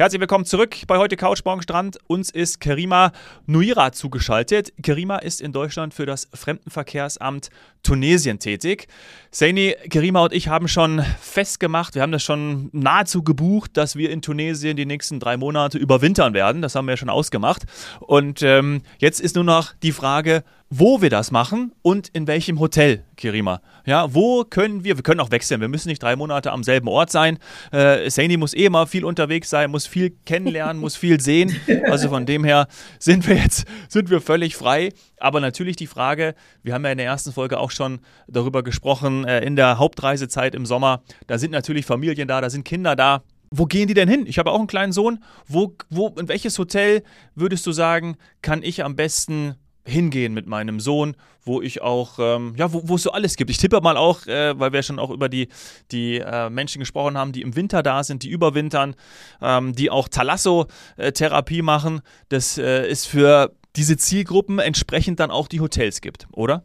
Herzlich 0.00 0.20
willkommen 0.20 0.44
zurück 0.44 0.76
bei 0.86 0.96
heute 0.96 1.16
Couch 1.16 1.40
Morgen 1.44 1.60
Strand. 1.60 1.98
Uns 2.06 2.30
ist 2.30 2.60
Kerima 2.60 3.10
Nuira 3.46 3.90
zugeschaltet. 3.90 4.72
Kerima 4.80 5.16
ist 5.16 5.40
in 5.40 5.50
Deutschland 5.50 5.92
für 5.92 6.06
das 6.06 6.28
Fremdenverkehrsamt 6.32 7.50
Tunesien 7.82 8.38
tätig. 8.38 8.86
Saini, 9.32 9.74
Kerima 9.90 10.22
und 10.22 10.32
ich 10.32 10.46
haben 10.46 10.68
schon 10.68 11.02
festgemacht, 11.20 11.96
wir 11.96 12.02
haben 12.02 12.12
das 12.12 12.22
schon 12.22 12.70
nahezu 12.72 13.24
gebucht, 13.24 13.76
dass 13.76 13.96
wir 13.96 14.10
in 14.10 14.22
Tunesien 14.22 14.76
die 14.76 14.86
nächsten 14.86 15.18
drei 15.18 15.36
Monate 15.36 15.78
überwintern 15.78 16.32
werden. 16.32 16.62
Das 16.62 16.76
haben 16.76 16.86
wir 16.86 16.92
ja 16.92 16.96
schon 16.96 17.10
ausgemacht. 17.10 17.64
Und 17.98 18.40
ähm, 18.42 18.82
jetzt 18.98 19.20
ist 19.20 19.34
nur 19.34 19.42
noch 19.42 19.72
die 19.82 19.90
Frage, 19.90 20.44
wo 20.70 21.00
wir 21.00 21.08
das 21.08 21.30
machen 21.30 21.72
und 21.82 22.08
in 22.08 22.26
welchem 22.26 22.60
Hotel, 22.60 23.04
Kirima. 23.16 23.60
Ja, 23.86 24.14
wo 24.14 24.44
können 24.44 24.84
wir, 24.84 24.96
wir 24.96 25.02
können 25.02 25.20
auch 25.20 25.30
wechseln, 25.30 25.60
wir 25.60 25.68
müssen 25.68 25.88
nicht 25.88 26.02
drei 26.02 26.14
Monate 26.14 26.52
am 26.52 26.62
selben 26.62 26.88
Ort 26.88 27.10
sein. 27.10 27.38
Äh, 27.72 28.10
Saini 28.10 28.36
muss 28.36 28.54
eh 28.54 28.68
mal 28.68 28.86
viel 28.86 29.04
unterwegs 29.04 29.48
sein, 29.48 29.70
muss 29.70 29.86
viel 29.86 30.10
kennenlernen, 30.26 30.80
muss 30.80 30.96
viel 30.96 31.20
sehen. 31.20 31.54
Also 31.84 32.08
von 32.08 32.26
dem 32.26 32.44
her 32.44 32.68
sind 32.98 33.26
wir 33.26 33.36
jetzt, 33.36 33.66
sind 33.88 34.10
wir 34.10 34.20
völlig 34.20 34.56
frei. 34.56 34.90
Aber 35.18 35.40
natürlich 35.40 35.76
die 35.76 35.86
Frage, 35.86 36.34
wir 36.62 36.74
haben 36.74 36.84
ja 36.84 36.92
in 36.92 36.98
der 36.98 37.06
ersten 37.06 37.32
Folge 37.32 37.58
auch 37.58 37.70
schon 37.70 38.00
darüber 38.26 38.62
gesprochen, 38.62 39.24
äh, 39.24 39.40
in 39.40 39.56
der 39.56 39.78
Hauptreisezeit 39.78 40.54
im 40.54 40.66
Sommer, 40.66 41.02
da 41.26 41.38
sind 41.38 41.50
natürlich 41.50 41.86
Familien 41.86 42.28
da, 42.28 42.40
da 42.40 42.50
sind 42.50 42.64
Kinder 42.64 42.94
da. 42.94 43.22
Wo 43.50 43.64
gehen 43.64 43.88
die 43.88 43.94
denn 43.94 44.08
hin? 44.08 44.26
Ich 44.26 44.38
habe 44.38 44.50
auch 44.50 44.58
einen 44.58 44.66
kleinen 44.66 44.92
Sohn. 44.92 45.24
Wo, 45.46 45.74
wo, 45.88 46.08
in 46.18 46.28
welches 46.28 46.58
Hotel 46.58 47.02
würdest 47.34 47.66
du 47.66 47.72
sagen, 47.72 48.16
kann 48.42 48.62
ich 48.62 48.84
am 48.84 48.94
besten 48.94 49.54
hingehen 49.88 50.34
mit 50.34 50.46
meinem 50.46 50.80
Sohn, 50.80 51.16
wo 51.44 51.62
ich 51.62 51.80
auch, 51.82 52.18
ähm, 52.18 52.54
ja, 52.56 52.72
wo, 52.72 52.94
es 52.94 53.02
so 53.02 53.10
alles 53.10 53.36
gibt. 53.36 53.50
Ich 53.50 53.58
tippe 53.58 53.80
mal 53.80 53.96
auch, 53.96 54.26
äh, 54.26 54.58
weil 54.58 54.72
wir 54.72 54.82
schon 54.82 54.98
auch 54.98 55.10
über 55.10 55.28
die, 55.28 55.48
die 55.90 56.18
äh, 56.18 56.50
Menschen 56.50 56.78
gesprochen 56.80 57.16
haben, 57.16 57.32
die 57.32 57.42
im 57.42 57.56
Winter 57.56 57.82
da 57.82 58.04
sind, 58.04 58.22
die 58.22 58.28
überwintern, 58.28 58.94
ähm, 59.40 59.74
die 59.74 59.90
auch 59.90 60.08
Thalasso-Therapie 60.08 61.62
machen. 61.62 62.00
Das 62.28 62.58
äh, 62.58 62.88
ist 62.88 63.06
für 63.06 63.52
diese 63.76 63.96
Zielgruppen 63.96 64.58
entsprechend 64.58 65.20
dann 65.20 65.30
auch 65.30 65.48
die 65.48 65.60
Hotels 65.60 66.00
gibt, 66.00 66.26
oder? 66.32 66.64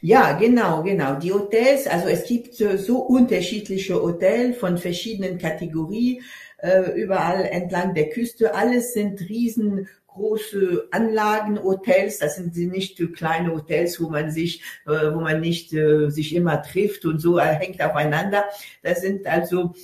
Ja, 0.00 0.32
genau, 0.38 0.82
genau. 0.82 1.18
Die 1.18 1.32
Hotels, 1.32 1.86
also 1.86 2.08
es 2.08 2.24
gibt 2.24 2.54
so 2.54 2.98
unterschiedliche 2.98 3.94
Hotels 3.94 4.56
von 4.56 4.76
verschiedenen 4.76 5.38
Kategorien, 5.38 6.22
äh, 6.58 7.00
überall 7.00 7.44
entlang 7.44 7.94
der 7.94 8.10
Küste. 8.10 8.54
Alles 8.54 8.92
sind 8.92 9.20
riesen 9.20 9.88
große 10.18 10.88
Anlagen, 10.90 11.62
Hotels, 11.62 12.18
das 12.18 12.36
sind 12.36 12.56
nicht 12.56 13.00
kleine 13.14 13.52
Hotels, 13.52 14.00
wo 14.00 14.10
man 14.10 14.30
sich, 14.30 14.62
äh, 14.86 15.14
wo 15.14 15.20
man 15.20 15.40
nicht 15.40 15.72
äh, 15.72 16.10
sich 16.10 16.34
immer 16.34 16.62
trifft 16.62 17.04
und 17.04 17.20
so 17.20 17.40
hängt 17.40 17.80
aufeinander. 17.80 18.44
Das 18.82 19.00
sind 19.00 19.26
also 19.26 19.74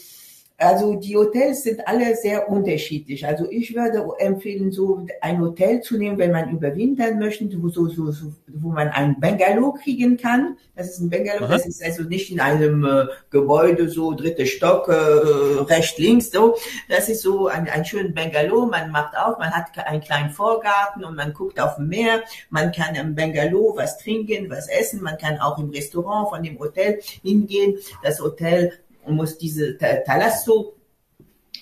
also 0.56 0.94
die 0.94 1.16
Hotels 1.16 1.64
sind 1.64 1.86
alle 1.86 2.14
sehr 2.14 2.48
unterschiedlich. 2.48 3.26
Also 3.26 3.50
ich 3.50 3.74
würde 3.74 4.06
empfehlen, 4.18 4.70
so 4.70 5.04
ein 5.20 5.40
Hotel 5.40 5.80
zu 5.80 5.98
nehmen, 5.98 6.16
wenn 6.16 6.30
man 6.30 6.50
überwintern 6.50 7.18
möchte, 7.18 7.50
wo, 7.60 7.68
so, 7.68 7.88
so, 7.88 8.12
so, 8.12 8.32
wo 8.46 8.68
man 8.68 8.88
ein 8.88 9.18
Bungalow 9.18 9.72
kriegen 9.72 10.16
kann. 10.16 10.56
Das 10.76 10.90
ist 10.90 11.00
ein 11.00 11.10
Bungalow, 11.10 11.48
das 11.48 11.66
ist 11.66 11.82
also 11.84 12.04
nicht 12.04 12.30
in 12.30 12.38
einem 12.38 12.84
äh, 12.84 13.06
Gebäude, 13.30 13.88
so 13.88 14.14
dritte 14.14 14.46
Stock, 14.46 14.88
äh, 14.88 14.92
rechts, 14.92 15.98
links, 15.98 16.30
so. 16.30 16.56
Das 16.88 17.08
ist 17.08 17.22
so 17.22 17.48
ein, 17.48 17.68
ein 17.68 17.84
schönes 17.84 18.14
Bungalow. 18.14 18.66
Man 18.66 18.92
macht 18.92 19.16
auf, 19.16 19.38
man 19.38 19.50
hat 19.50 19.76
einen 19.86 20.00
kleinen 20.00 20.30
Vorgarten 20.30 21.04
und 21.04 21.16
man 21.16 21.32
guckt 21.32 21.58
auf 21.58 21.76
dem 21.76 21.88
Meer. 21.88 22.22
Man 22.50 22.70
kann 22.70 22.94
im 22.94 23.16
Bungalow 23.16 23.74
was 23.76 23.98
trinken, 23.98 24.48
was 24.50 24.68
essen. 24.68 25.02
Man 25.02 25.18
kann 25.18 25.38
auch 25.38 25.58
im 25.58 25.70
Restaurant 25.70 26.28
von 26.28 26.44
dem 26.44 26.60
Hotel 26.60 27.00
hingehen. 27.22 27.76
Das 28.04 28.20
Hotel 28.20 28.72
muss 29.06 29.38
diese 29.38 29.76
Talasso 29.78 30.74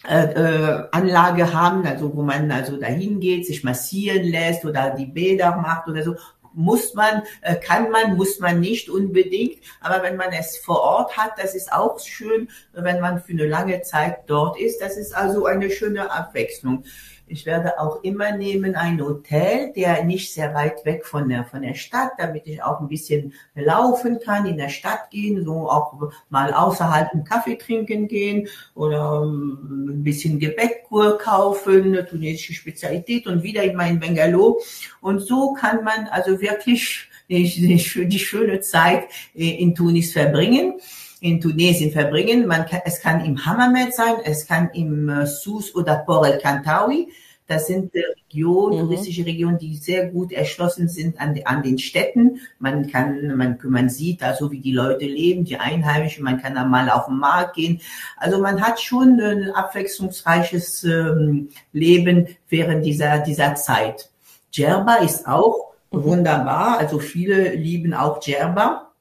äh, 0.09 0.25
äh, 0.25 0.89
Anlage 0.91 1.53
haben, 1.53 1.87
also 1.87 2.15
wo 2.17 2.23
man 2.23 2.51
also 2.51 2.77
dahin 2.77 3.21
geht, 3.21 3.47
sich 3.47 3.63
massieren 3.63 4.25
lässt 4.25 4.65
oder 4.65 4.91
die 4.91 5.07
Bäder 5.07 5.57
macht 5.57 5.87
oder 5.87 6.03
so, 6.03 6.17
muss 6.55 6.95
man, 6.95 7.23
äh, 7.41 7.55
kann 7.57 7.91
man, 7.91 8.17
muss 8.17 8.41
man 8.41 8.61
nicht 8.61 8.89
unbedingt. 8.91 9.59
Aber 9.81 10.03
wenn 10.03 10.17
man 10.17 10.33
es 10.33 10.59
vor 10.59 10.81
Ort 10.81 11.17
hat, 11.17 11.33
das 11.39 11.55
ist 11.55 11.73
auch 11.73 11.99
schön, 12.01 12.49
wenn 12.73 13.01
man 13.01 13.23
für 13.23 13.33
eine 13.33 13.47
lange 13.47 13.83
Zeit 13.83 14.25
dort 14.27 14.59
ist. 14.59 14.81
Das 14.81 14.97
ist 14.97 15.15
also 15.15 15.47
eine 15.47 15.71
schöne 15.71 16.11
Abwechslung. 16.11 16.85
Ich 17.33 17.47
werde 17.47 17.81
auch 17.81 18.05
immer 18.05 18.37
nehmen 18.37 18.75
ein 18.75 19.01
Hotel, 19.01 19.73
der 19.73 20.05
nicht 20.05 20.35
sehr 20.35 20.53
weit 20.53 20.85
weg 20.85 21.07
von 21.07 21.31
der, 21.31 21.45
von 21.45 21.63
der 21.63 21.73
Stadt, 21.73 22.13
damit 22.19 22.47
ich 22.47 22.63
auch 22.63 22.81
ein 22.81 22.89
bisschen 22.89 23.33
laufen 23.55 24.21
kann, 24.21 24.45
in 24.45 24.59
der 24.59 24.69
Stadt 24.69 25.11
gehen, 25.11 25.43
so 25.43 25.71
auch 25.71 25.95
mal 26.29 26.53
außerhalb 26.53 27.11
einen 27.11 27.25
Kaffee 27.25 27.57
trinken 27.57 28.07
gehen 28.07 28.49
oder 28.75 29.23
ähm, 29.25 29.89
ein 29.89 30.05
bisschen 30.05 30.39
Gebäckkur 30.41 31.17
kaufen, 31.17 31.85
eine 31.85 32.05
tunesische 32.05 32.53
Spezialität 32.53 33.27
und 33.27 33.43
wieder 33.43 33.63
in 33.63 33.77
mein 33.77 33.99
Bungalow. 33.99 34.61
Und 35.01 35.21
so 35.21 35.55
kann 35.55 35.83
man 35.85 36.09
also 36.09 36.39
wirklich 36.39 37.09
die, 37.31 38.05
die 38.09 38.19
schöne 38.19 38.61
Zeit 38.61 39.05
äh, 39.35 39.57
in 39.57 39.75
Tunis 39.75 40.13
verbringen 40.13 40.75
in 41.23 41.41
Tunesien 41.41 41.93
verbringen. 41.93 42.47
Man 42.47 42.67
kann, 42.67 42.81
es 42.85 43.01
kann 43.01 43.25
im 43.25 43.47
Hammamet 43.47 43.95
sein, 43.95 44.17
es 44.25 44.47
kann 44.47 44.71
im 44.75 45.09
äh, 45.09 45.27
Sus 45.27 45.75
oder 45.75 45.97
Port 45.99 46.27
el 46.27 46.39
Kantawi. 46.39 47.09
Das 47.47 47.69
sind 47.69 47.95
äh, 47.95 48.03
Regionen, 48.27 48.77
mhm. 48.77 48.81
touristische 48.81 49.25
Regionen, 49.25 49.57
die 49.57 49.77
sehr 49.77 50.09
gut 50.09 50.33
erschlossen 50.33 50.89
sind 50.89 51.21
an, 51.21 51.39
an 51.45 51.63
den 51.63 51.79
Städten. 51.79 52.41
Man 52.59 52.91
kann, 52.91 53.37
man, 53.37 53.57
man 53.63 53.89
sieht 53.89 54.21
da 54.21 54.35
so, 54.35 54.51
wie 54.51 54.59
die 54.59 54.73
Leute 54.73 55.05
leben, 55.05 55.45
die 55.45 55.59
Einheimischen. 55.59 56.25
Man 56.25 56.43
kann 56.43 56.57
da 56.57 56.65
mal 56.65 56.91
auf 56.91 57.07
den 57.07 57.19
Markt 57.19 57.55
gehen. 57.55 57.81
Also 58.17 58.41
man 58.41 58.61
hat 58.61 58.81
schon 58.81 59.21
ein 59.21 59.53
abwechslungsreiches 59.53 60.83
ähm, 60.83 61.51
Leben 61.73 62.37
während 62.49 62.85
dieser, 62.85 63.21
dieser 63.21 63.55
Zeit. 63.55 64.11
Djerba 64.57 64.97
ist 64.97 65.29
auch 65.29 65.73
mhm. 65.93 66.03
wunderbar. 66.03 66.79
Also 66.79 66.99
viele 66.99 67.55
lieben 67.55 67.95
auch 67.95 68.19
Djerba 68.19 68.92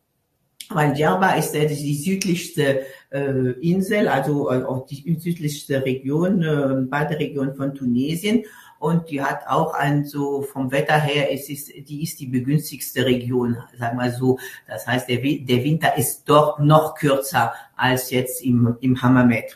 weil 0.76 0.94
Djerba 0.94 1.34
ist 1.34 1.54
die 1.54 1.96
südlichste 1.96 2.82
äh, 3.12 3.52
Insel, 3.62 4.08
also 4.08 4.52
äh, 4.52 4.64
auch 4.64 4.86
die 4.86 5.18
südlichste 5.20 5.84
Region, 5.84 6.44
äh, 6.44 6.86
Baderegion 6.90 7.56
von 7.56 7.74
Tunesien. 7.74 8.44
Und 8.80 9.12
die 9.12 9.22
hat 9.22 9.42
auch 9.48 9.76
ein 9.76 10.06
so 10.06 10.42
vom 10.42 10.72
Wetter 10.72 11.00
her, 11.00 11.31
es 11.31 11.50
ist, 11.50 11.72
die 11.88 12.02
ist 12.02 12.20
die 12.20 12.26
begünstigste 12.26 13.06
Region, 13.06 13.58
sagen 13.78 13.98
wir 14.00 14.12
so. 14.12 14.40
Das 14.68 14.88
heißt, 14.88 15.08
der, 15.08 15.18
der 15.18 15.64
Winter 15.64 15.96
ist 15.98 16.24
dort 16.26 16.60
noch 16.60 16.96
kürzer 16.96 17.54
als 17.76 18.10
jetzt 18.10 18.44
im, 18.44 18.78
im 18.81 19.00
Hammamet. 19.00 19.56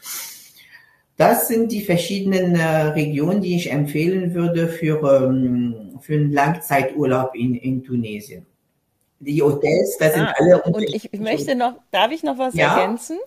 Das 1.18 1.48
sind 1.48 1.72
die 1.72 1.82
verschiedenen 1.82 2.56
äh, 2.56 2.88
Regionen, 2.90 3.42
die 3.42 3.56
ich 3.56 3.72
empfehlen 3.72 4.36
würde 4.36 4.68
für, 4.68 5.02
ähm, 5.24 5.98
für 6.02 6.14
einen 6.14 6.32
Langzeiturlaub 6.32 7.34
in, 7.34 7.56
in 7.56 7.84
Tunesien 7.84 8.46
die 9.20 9.42
Hotels, 9.42 9.98
da 10.00 10.12
sind 10.12 10.24
ah, 10.24 10.34
alle 10.38 10.62
Und 10.64 10.84
ich, 10.84 11.14
ich 11.14 11.20
möchte 11.20 11.56
noch, 11.56 11.76
darf 11.92 12.12
ich 12.12 12.24
noch 12.24 12.38
was 12.38 12.54
ja? 12.56 12.78
ergänzen? 12.78 13.18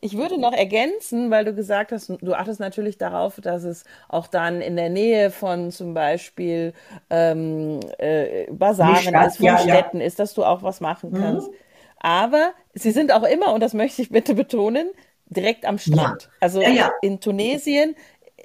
Ich 0.00 0.16
würde 0.16 0.38
noch 0.38 0.52
ergänzen, 0.52 1.30
weil 1.30 1.44
du 1.44 1.54
gesagt 1.54 1.90
hast, 1.90 2.08
du 2.08 2.34
achtest 2.34 2.60
natürlich 2.60 2.98
darauf, 2.98 3.40
dass 3.40 3.64
es 3.64 3.84
auch 4.08 4.28
dann 4.28 4.60
in 4.60 4.76
der 4.76 4.90
Nähe 4.90 5.30
von 5.30 5.72
zum 5.72 5.92
Beispiel 5.92 6.72
ähm, 7.10 7.80
äh, 7.98 8.46
Basaren 8.50 9.14
ist, 9.26 9.38
von 9.38 9.46
ja, 9.46 9.58
Städten 9.58 10.00
ja. 10.00 10.06
ist, 10.06 10.20
dass 10.20 10.34
du 10.34 10.44
auch 10.44 10.62
was 10.62 10.80
machen 10.80 11.10
mhm. 11.10 11.20
kannst. 11.20 11.50
Aber 11.98 12.52
sie 12.74 12.92
sind 12.92 13.12
auch 13.12 13.24
immer, 13.24 13.52
und 13.52 13.60
das 13.60 13.74
möchte 13.74 14.02
ich 14.02 14.10
bitte 14.10 14.34
betonen, 14.34 14.88
direkt 15.26 15.66
am 15.66 15.78
Strand. 15.78 16.22
Ja. 16.22 16.30
Also 16.40 16.62
in 17.02 17.20
Tunesien 17.20 17.96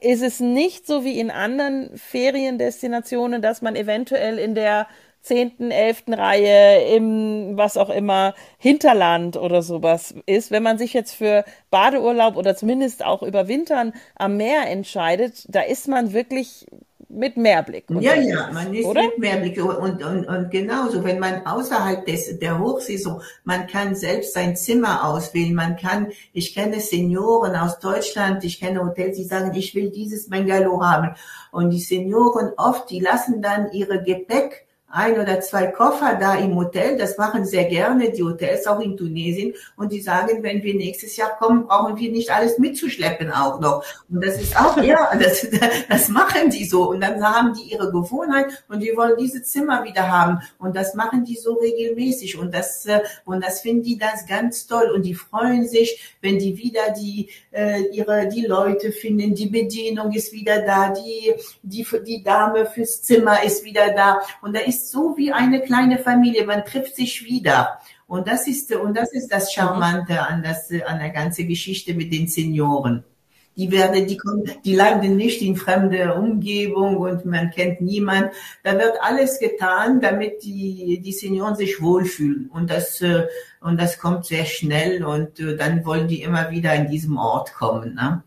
ist 0.01 0.23
es 0.23 0.39
nicht 0.39 0.85
so 0.85 1.05
wie 1.05 1.19
in 1.19 1.31
anderen 1.31 1.95
Feriendestinationen, 1.95 3.41
dass 3.41 3.61
man 3.61 3.75
eventuell 3.75 4.37
in 4.37 4.55
der 4.55 4.87
zehnten, 5.23 5.71
elften 5.71 6.13
Reihe 6.13 6.95
im, 6.95 7.53
was 7.55 7.77
auch 7.77 7.89
immer, 7.89 8.35
Hinterland 8.57 9.37
oder 9.37 9.61
sowas 9.61 10.13
ist. 10.25 10.51
Wenn 10.51 10.63
man 10.63 10.77
sich 10.77 10.93
jetzt 10.93 11.15
für 11.15 11.45
Badeurlaub 11.71 12.35
oder 12.35 12.55
zumindest 12.55 13.03
auch 13.05 13.23
überwintern 13.23 13.93
am 14.15 14.37
Meer 14.37 14.69
entscheidet, 14.69 15.45
da 15.47 15.61
ist 15.61 15.87
man 15.87 16.11
wirklich 16.13 16.67
mit 17.13 17.37
Mehrblick. 17.37 17.85
Ja, 17.99 18.15
ja, 18.15 18.49
man 18.51 18.73
ist 18.73 18.85
oder? 18.85 19.03
mit 19.03 19.19
Mehrblick 19.19 19.63
und, 19.63 20.03
und, 20.03 20.27
und 20.27 20.51
genauso, 20.51 21.03
wenn 21.03 21.19
man 21.19 21.45
außerhalb 21.45 22.05
des, 22.05 22.39
der 22.39 22.59
Hochsaison, 22.59 23.21
man 23.43 23.67
kann 23.67 23.95
selbst 23.95 24.33
sein 24.33 24.55
Zimmer 24.55 25.07
auswählen, 25.07 25.53
man 25.53 25.77
kann, 25.77 26.11
ich 26.33 26.53
kenne 26.53 26.79
Senioren 26.79 27.55
aus 27.55 27.79
Deutschland, 27.79 28.43
ich 28.43 28.59
kenne 28.59 28.83
Hotels, 28.83 29.17
die 29.17 29.23
sagen, 29.23 29.53
ich 29.55 29.75
will 29.75 29.91
dieses 29.91 30.29
Bungalow 30.29 30.81
haben 30.81 31.15
und 31.51 31.69
die 31.69 31.79
Senioren 31.79 32.51
oft, 32.57 32.89
die 32.89 32.99
lassen 32.99 33.41
dann 33.41 33.71
ihre 33.71 34.01
Gepäck 34.01 34.65
ein 34.93 35.19
oder 35.19 35.41
zwei 35.41 35.67
Koffer 35.67 36.17
da 36.19 36.35
im 36.35 36.55
Hotel. 36.55 36.97
Das 36.97 37.17
machen 37.17 37.45
sehr 37.45 37.65
gerne 37.65 38.11
die 38.11 38.23
Hotels 38.23 38.67
auch 38.67 38.79
in 38.79 38.95
Tunesien. 38.95 39.53
Und 39.75 39.91
die 39.91 40.01
sagen, 40.01 40.43
wenn 40.43 40.61
wir 40.61 40.75
nächstes 40.75 41.17
Jahr 41.17 41.35
kommen, 41.37 41.65
brauchen 41.65 41.97
wir 41.97 42.11
nicht 42.11 42.29
alles 42.29 42.59
mitzuschleppen 42.59 43.31
auch 43.31 43.59
noch. 43.59 43.83
Und 44.09 44.23
das 44.23 44.39
ist 44.39 44.55
auch, 44.55 44.77
ja, 44.83 45.09
das, 45.19 45.47
das 45.89 46.09
machen 46.09 46.51
die 46.51 46.65
so. 46.65 46.89
Und 46.89 47.01
dann 47.01 47.23
haben 47.23 47.55
die 47.55 47.73
ihre 47.73 47.91
Gewohnheit 47.91 48.63
und 48.69 48.81
die 48.81 48.95
wollen 48.95 49.17
diese 49.17 49.41
Zimmer 49.41 49.83
wieder 49.83 50.11
haben. 50.11 50.39
Und 50.59 50.75
das 50.75 50.93
machen 50.93 51.25
die 51.25 51.37
so 51.37 51.53
regelmäßig. 51.55 52.37
Und 52.37 52.53
das, 52.53 52.85
äh, 52.85 53.01
und 53.25 53.43
das 53.43 53.61
finden 53.61 53.81
die 53.81 53.97
das 53.97 54.27
ganz 54.27 54.67
toll. 54.67 54.91
Und 54.93 55.03
die 55.03 55.15
freuen 55.15 55.67
sich, 55.67 56.15
wenn 56.21 56.37
die 56.37 56.55
wieder 56.55 56.91
die, 56.91 57.29
äh, 57.51 57.81
ihre, 57.91 58.27
die 58.27 58.45
Leute 58.45 58.91
finden. 58.91 59.33
Die 59.33 59.47
Bedienung 59.47 60.11
ist 60.11 60.33
wieder 60.33 60.61
da. 60.61 60.93
Die, 60.93 61.33
die, 61.63 61.87
die 62.05 62.21
Dame 62.21 62.67
fürs 62.67 63.01
Zimmer 63.01 63.43
ist 63.43 63.63
wieder 63.63 63.91
da. 63.95 64.21
Und 64.41 64.55
da 64.55 64.59
ist 64.59 64.82
ist 64.83 64.91
so 64.91 65.15
wie 65.17 65.31
eine 65.31 65.61
kleine 65.61 65.97
Familie. 65.97 66.45
Man 66.45 66.65
trifft 66.65 66.95
sich 66.95 67.23
wieder. 67.25 67.79
Und 68.07 68.27
das 68.27 68.47
ist, 68.47 68.73
und 68.75 68.95
das 68.95 69.13
ist 69.13 69.29
das 69.29 69.53
Charmante 69.53 70.21
an 70.21 70.43
das, 70.43 70.69
an 70.85 70.99
der 70.99 71.09
ganzen 71.09 71.47
Geschichte 71.47 71.93
mit 71.93 72.11
den 72.11 72.27
Senioren. 72.27 73.03
Die 73.55 73.71
werden, 73.71 74.07
die 74.07 74.17
kommen, 74.17 74.49
die 74.65 74.75
landen 74.75 75.15
nicht 75.15 75.41
in 75.43 75.55
fremde 75.55 76.15
Umgebung 76.15 76.97
und 76.97 77.23
man 77.25 77.51
kennt 77.51 77.81
niemand. 77.81 78.31
Da 78.63 78.73
wird 78.73 78.97
alles 79.01 79.39
getan, 79.39 80.01
damit 80.01 80.43
die, 80.43 80.99
die 81.03 81.11
Senioren 81.11 81.55
sich 81.55 81.79
wohlfühlen. 81.79 82.49
Und 82.51 82.71
das, 82.71 82.99
äh, 83.01 83.27
und 83.61 83.79
das 83.79 83.99
kommt 83.99 84.25
sehr 84.25 84.45
schnell 84.45 85.05
und 85.05 85.39
äh, 85.39 85.55
dann 85.55 85.85
wollen 85.85 86.07
die 86.07 86.23
immer 86.23 86.49
wieder 86.49 86.73
in 86.73 86.89
diesem 86.89 87.17
Ort 87.17 87.53
kommen. 87.53 87.93
Ne? 87.93 88.23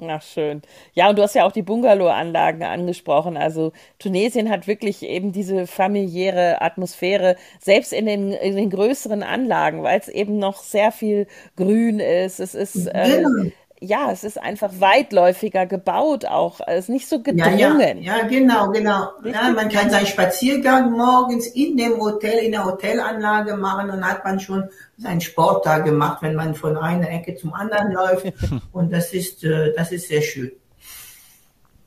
Ach, 0.00 0.22
schön. 0.22 0.62
Ja, 0.94 1.08
und 1.08 1.18
du 1.18 1.22
hast 1.22 1.34
ja 1.34 1.46
auch 1.46 1.52
die 1.52 1.62
Bungalow-Anlagen 1.62 2.64
angesprochen. 2.64 3.36
Also 3.36 3.72
Tunesien 4.00 4.50
hat 4.50 4.66
wirklich 4.66 5.02
eben 5.04 5.30
diese 5.30 5.68
familiäre 5.68 6.60
Atmosphäre, 6.62 7.36
selbst 7.60 7.92
in 7.92 8.06
den, 8.06 8.32
in 8.32 8.56
den 8.56 8.70
größeren 8.70 9.22
Anlagen, 9.22 9.84
weil 9.84 10.00
es 10.00 10.08
eben 10.08 10.38
noch 10.38 10.58
sehr 10.58 10.90
viel 10.90 11.28
Grün 11.56 12.00
ist. 12.00 12.40
Es 12.40 12.56
ist 12.56 12.86
äh, 12.86 13.22
genau 13.22 13.50
ja, 13.84 14.10
es 14.10 14.24
ist 14.24 14.40
einfach 14.40 14.70
weitläufiger 14.78 15.66
gebaut 15.66 16.24
auch. 16.24 16.60
Es 16.66 16.84
ist 16.84 16.88
nicht 16.88 17.08
so 17.08 17.20
gedrungen. 17.20 17.58
Ja, 17.58 17.78
ja, 17.78 18.18
ja 18.18 18.26
genau, 18.26 18.70
genau. 18.70 19.08
Ja, 19.24 19.50
man 19.54 19.68
kann 19.68 19.90
seinen 19.90 20.06
Spaziergang 20.06 20.92
morgens 20.92 21.46
in 21.48 21.76
dem 21.76 22.00
Hotel, 22.00 22.38
in 22.38 22.52
der 22.52 22.64
Hotelanlage 22.64 23.56
machen 23.56 23.90
und 23.90 24.04
hat 24.04 24.24
man 24.24 24.40
schon 24.40 24.68
seinen 24.96 25.20
Sport 25.20 25.66
da 25.66 25.78
gemacht, 25.78 26.22
wenn 26.22 26.34
man 26.34 26.54
von 26.54 26.76
einer 26.76 27.10
Ecke 27.10 27.36
zum 27.36 27.52
anderen 27.52 27.92
läuft. 27.92 28.32
und 28.72 28.92
das 28.92 29.12
ist, 29.12 29.44
äh, 29.44 29.72
das 29.74 29.92
ist 29.92 30.08
sehr 30.08 30.22
schön. 30.22 30.52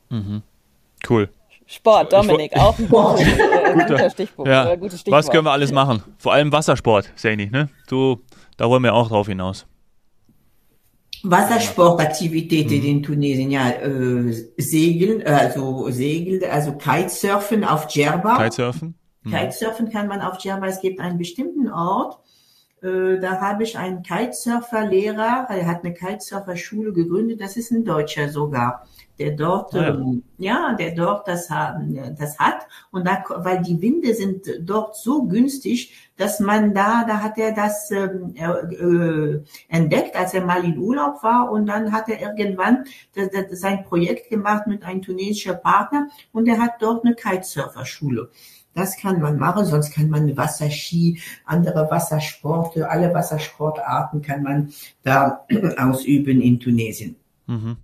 Mhm. 0.10 0.44
Cool. 1.08 1.30
Sport, 1.66 2.14
Dominik, 2.14 2.56
auch 2.56 2.80
ein 2.80 2.88
guter, 2.88 3.20
äh, 3.20 3.74
guter 3.74 4.10
Stichpunkt. 4.10 4.50
Ja. 4.50 4.72
Äh, 4.72 4.80
Was 5.08 5.30
können 5.30 5.44
wir 5.44 5.52
alles 5.52 5.74
machen? 5.74 6.02
Vor 6.18 6.32
allem 6.32 6.52
Wassersport, 6.52 7.12
Sani, 7.16 7.48
ne? 7.48 7.70
Du, 7.88 8.22
da 8.56 8.70
wollen 8.70 8.84
wir 8.84 8.94
auch 8.94 9.10
drauf 9.10 9.28
hinaus. 9.28 9.66
Wassersportaktivitäten 11.24 12.80
mhm. 12.80 12.86
in 12.86 13.04
Tunesien, 13.04 13.52
ja, 13.52 13.70
äh, 13.70 14.34
Segeln, 14.58 15.26
also 15.26 15.90
Segeln, 15.90 16.50
also 16.50 16.74
Kitesurfen 16.74 17.64
auf 17.64 17.88
Djerba. 17.88 18.38
Kitesurfen? 18.38 18.96
Mhm. 19.24 19.32
Kitesurfen 19.32 19.90
kann 19.92 20.08
man 20.08 20.22
auf 20.22 20.38
Djerba. 20.38 20.68
Es 20.68 20.82
gibt 20.82 21.00
einen 21.00 21.18
bestimmten 21.18 21.70
Ort, 21.72 22.16
äh, 22.16 22.37
da 22.82 23.42
habe 23.42 23.64
ich 23.64 23.78
einen 23.78 24.04
Kitesurfer-Lehrer, 24.04 25.48
er 25.50 25.66
hat 25.66 25.84
eine 25.84 25.94
Kitesurfer-Schule 25.94 26.94
gegründet, 26.94 27.42
das 27.42 27.58
ist 27.58 27.72
ein 27.72 27.84
Deutscher 27.84 28.30
sogar 28.30 28.86
der 29.20 29.32
dort, 29.32 29.74
ja, 29.74 29.90
ähm, 29.90 30.24
ja 30.38 30.76
der 30.78 30.92
dort 30.92 31.28
das, 31.28 31.48
das 31.48 32.40
hat. 32.40 32.68
Und 32.92 33.08
da, 33.08 33.24
weil 33.38 33.62
die 33.62 33.82
Winde 33.82 34.14
sind 34.14 34.46
dort 34.62 34.96
so 34.96 35.24
günstig, 35.24 35.94
dass 36.18 36.40
man 36.40 36.74
da, 36.74 37.04
da 37.04 37.22
hat 37.22 37.38
er 37.38 37.52
das 37.54 37.92
ähm, 37.92 38.34
äh, 38.36 39.74
entdeckt, 39.74 40.16
als 40.16 40.34
er 40.34 40.46
mal 40.46 40.64
in 40.64 40.78
Urlaub 40.78 41.24
war. 41.24 41.52
Und 41.52 41.68
dann 41.68 41.92
hat 41.92 42.10
er 42.10 42.22
irgendwann 42.22 42.86
das, 43.16 43.30
das, 43.32 43.60
sein 43.60 43.84
Projekt 43.86 44.30
gemacht 44.30 44.68
mit 44.68 44.84
einem 44.84 45.02
tunesischen 45.02 45.60
Partner 45.62 46.08
und 46.32 46.48
er 46.48 46.60
hat 46.60 46.82
dort 46.82 47.06
eine 47.06 47.16
Kitesurferschule. 47.16 48.30
Das 48.78 48.96
kann 48.96 49.20
man 49.20 49.40
machen, 49.40 49.66
sonst 49.66 49.92
kann 49.92 50.08
man 50.08 50.38
Wasserski, 50.38 51.20
andere 51.46 51.90
Wassersporte, 51.90 52.88
alle 52.88 53.12
Wassersportarten 53.12 54.22
kann 54.22 54.44
man 54.44 54.72
da 55.02 55.46
ausüben 55.78 56.40
in 56.42 56.60
Tunesien. 56.60 57.16
Mhm. 57.48 57.78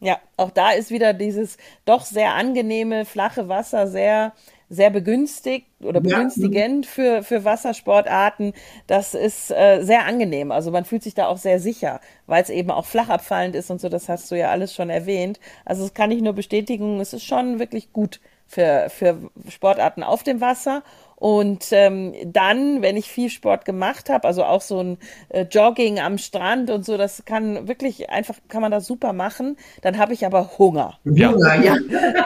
Ja, 0.00 0.18
auch 0.36 0.50
da 0.50 0.72
ist 0.72 0.90
wieder 0.90 1.14
dieses 1.14 1.58
doch 1.84 2.04
sehr 2.04 2.34
angenehme, 2.34 3.04
flache 3.04 3.48
Wasser 3.48 3.86
sehr, 3.86 4.32
sehr 4.68 4.90
begünstigt 4.90 5.68
oder 5.80 6.00
begünstigend 6.00 6.86
ja. 6.86 6.90
für, 6.90 7.22
für 7.22 7.44
Wassersportarten. 7.44 8.52
Das 8.88 9.14
ist 9.14 9.52
äh, 9.52 9.82
sehr 9.82 10.06
angenehm. 10.06 10.50
Also 10.50 10.72
man 10.72 10.84
fühlt 10.84 11.04
sich 11.04 11.14
da 11.14 11.28
auch 11.28 11.38
sehr 11.38 11.60
sicher, 11.60 12.00
weil 12.26 12.42
es 12.42 12.50
eben 12.50 12.72
auch 12.72 12.86
flach 12.86 13.10
abfallend 13.10 13.54
ist 13.54 13.70
und 13.70 13.80
so. 13.80 13.88
Das 13.88 14.08
hast 14.08 14.28
du 14.32 14.34
ja 14.36 14.50
alles 14.50 14.74
schon 14.74 14.90
erwähnt. 14.90 15.38
Also 15.64 15.82
das 15.82 15.94
kann 15.94 16.10
ich 16.10 16.20
nur 16.20 16.32
bestätigen. 16.32 16.98
Es 16.98 17.12
ist 17.12 17.22
schon 17.22 17.60
wirklich 17.60 17.92
gut 17.92 18.18
für, 18.52 18.90
für 18.90 19.16
Sportarten 19.48 20.02
auf 20.02 20.22
dem 20.22 20.42
Wasser. 20.42 20.82
Und 21.16 21.68
ähm, 21.70 22.14
dann, 22.26 22.82
wenn 22.82 22.96
ich 22.96 23.10
viel 23.10 23.30
Sport 23.30 23.64
gemacht 23.64 24.10
habe, 24.10 24.26
also 24.26 24.44
auch 24.44 24.60
so 24.60 24.80
ein 24.80 24.98
äh, 25.28 25.46
Jogging 25.48 26.00
am 26.00 26.18
Strand 26.18 26.68
und 26.68 26.84
so, 26.84 26.96
das 26.96 27.24
kann 27.24 27.68
wirklich 27.68 28.10
einfach, 28.10 28.34
kann 28.48 28.60
man 28.60 28.72
das 28.72 28.86
super 28.86 29.12
machen. 29.12 29.56
Dann 29.80 29.98
habe 29.98 30.12
ich 30.12 30.26
aber 30.26 30.58
Hunger. 30.58 30.98
Ja. 31.04 31.32
Hunger, 31.32 31.54
ja. 31.62 31.76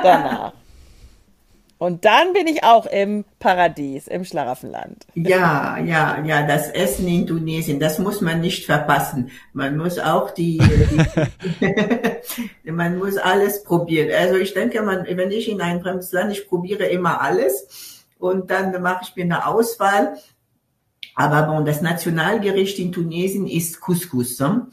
Danach. 0.02 0.52
Und 1.78 2.06
dann 2.06 2.32
bin 2.32 2.46
ich 2.46 2.64
auch 2.64 2.86
im 2.86 3.24
Paradies, 3.38 4.06
im 4.08 4.24
Schlaraffenland. 4.24 5.06
Ja, 5.14 5.78
ja, 5.78 6.24
ja, 6.24 6.46
das 6.46 6.70
Essen 6.70 7.06
in 7.06 7.26
Tunesien, 7.26 7.78
das 7.78 7.98
muss 7.98 8.22
man 8.22 8.40
nicht 8.40 8.64
verpassen. 8.64 9.30
Man 9.52 9.76
muss 9.76 9.98
auch 9.98 10.30
die, 10.30 10.58
die 12.64 12.72
man 12.72 12.96
muss 12.98 13.18
alles 13.18 13.62
probieren. 13.62 14.10
Also 14.18 14.36
ich 14.36 14.54
denke, 14.54 14.80
man, 14.80 15.04
wenn 15.06 15.30
ich 15.30 15.50
in 15.50 15.60
ein 15.60 15.82
fremdes 15.82 16.12
Land, 16.12 16.32
ich 16.32 16.48
probiere 16.48 16.84
immer 16.86 17.20
alles 17.20 18.06
und 18.18 18.50
dann 18.50 18.80
mache 18.80 19.04
ich 19.04 19.14
mir 19.14 19.24
eine 19.24 19.46
Auswahl. 19.46 20.16
Aber 21.14 21.42
bon, 21.42 21.66
das 21.66 21.82
Nationalgericht 21.82 22.78
in 22.78 22.92
Tunesien 22.92 23.46
ist 23.46 23.80
Couscous. 23.80 24.38
Ne? 24.38 24.66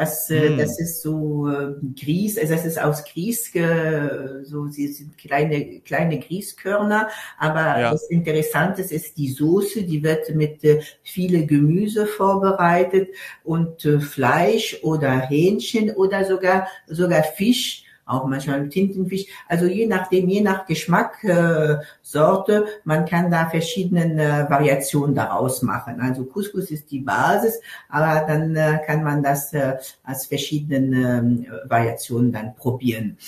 Das, 0.00 0.28
hm. 0.28 0.58
das 0.58 0.78
ist 0.78 1.02
so 1.02 1.48
äh, 1.48 1.74
Grieß, 1.98 2.38
also 2.38 2.54
das 2.54 2.66
ist 2.66 2.80
aus 2.80 3.04
Grieß, 3.04 3.54
äh, 3.54 4.44
so 4.44 4.66
sie 4.68 4.88
sind 4.88 5.16
kleine 5.16 5.80
kleine 5.80 6.18
Grießkörner, 6.18 7.08
aber 7.38 7.80
ja. 7.80 7.90
das 7.92 8.08
Interessante 8.10 8.82
ist 8.82 9.16
die 9.16 9.28
Soße, 9.28 9.84
die 9.84 10.02
wird 10.02 10.34
mit 10.34 10.62
äh, 10.64 10.82
viele 11.02 11.46
Gemüse 11.46 12.06
vorbereitet 12.06 13.08
und 13.44 13.84
äh, 13.84 14.00
Fleisch 14.00 14.78
oder 14.82 15.10
Hähnchen 15.10 15.90
oder 15.90 16.24
sogar 16.24 16.68
sogar 16.86 17.22
Fisch 17.22 17.85
auch 18.06 18.24
manchmal 18.26 18.60
mit 18.60 18.72
Tintenfisch. 18.72 19.26
Also 19.48 19.66
je 19.66 19.86
nachdem, 19.86 20.28
je 20.28 20.40
nach 20.40 20.66
Geschmack, 20.66 21.22
äh, 21.24 21.76
Sorte, 22.02 22.66
man 22.84 23.04
kann 23.04 23.30
da 23.30 23.50
verschiedene 23.50 24.22
äh, 24.22 24.50
Variationen 24.50 25.14
daraus 25.14 25.62
machen. 25.62 26.00
Also 26.00 26.24
Couscous 26.24 26.70
ist 26.70 26.90
die 26.90 27.00
Basis, 27.00 27.60
aber 27.88 28.24
dann 28.26 28.54
äh, 28.54 28.78
kann 28.86 29.02
man 29.02 29.22
das 29.22 29.52
äh, 29.52 29.76
als 30.04 30.26
verschiedene 30.26 31.46
äh, 31.46 31.68
Variationen 31.68 32.32
dann 32.32 32.54
probieren. 32.54 33.18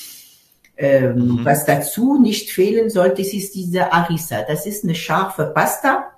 Ähm, 0.76 1.16
mhm. 1.16 1.44
Was 1.44 1.66
dazu 1.66 2.20
nicht 2.20 2.50
fehlen 2.50 2.88
sollte, 2.88 3.20
ist 3.20 3.54
diese 3.56 3.92
Arisa. 3.92 4.42
Das 4.46 4.64
ist 4.64 4.84
eine 4.84 4.94
scharfe 4.94 5.46
Pasta 5.46 6.12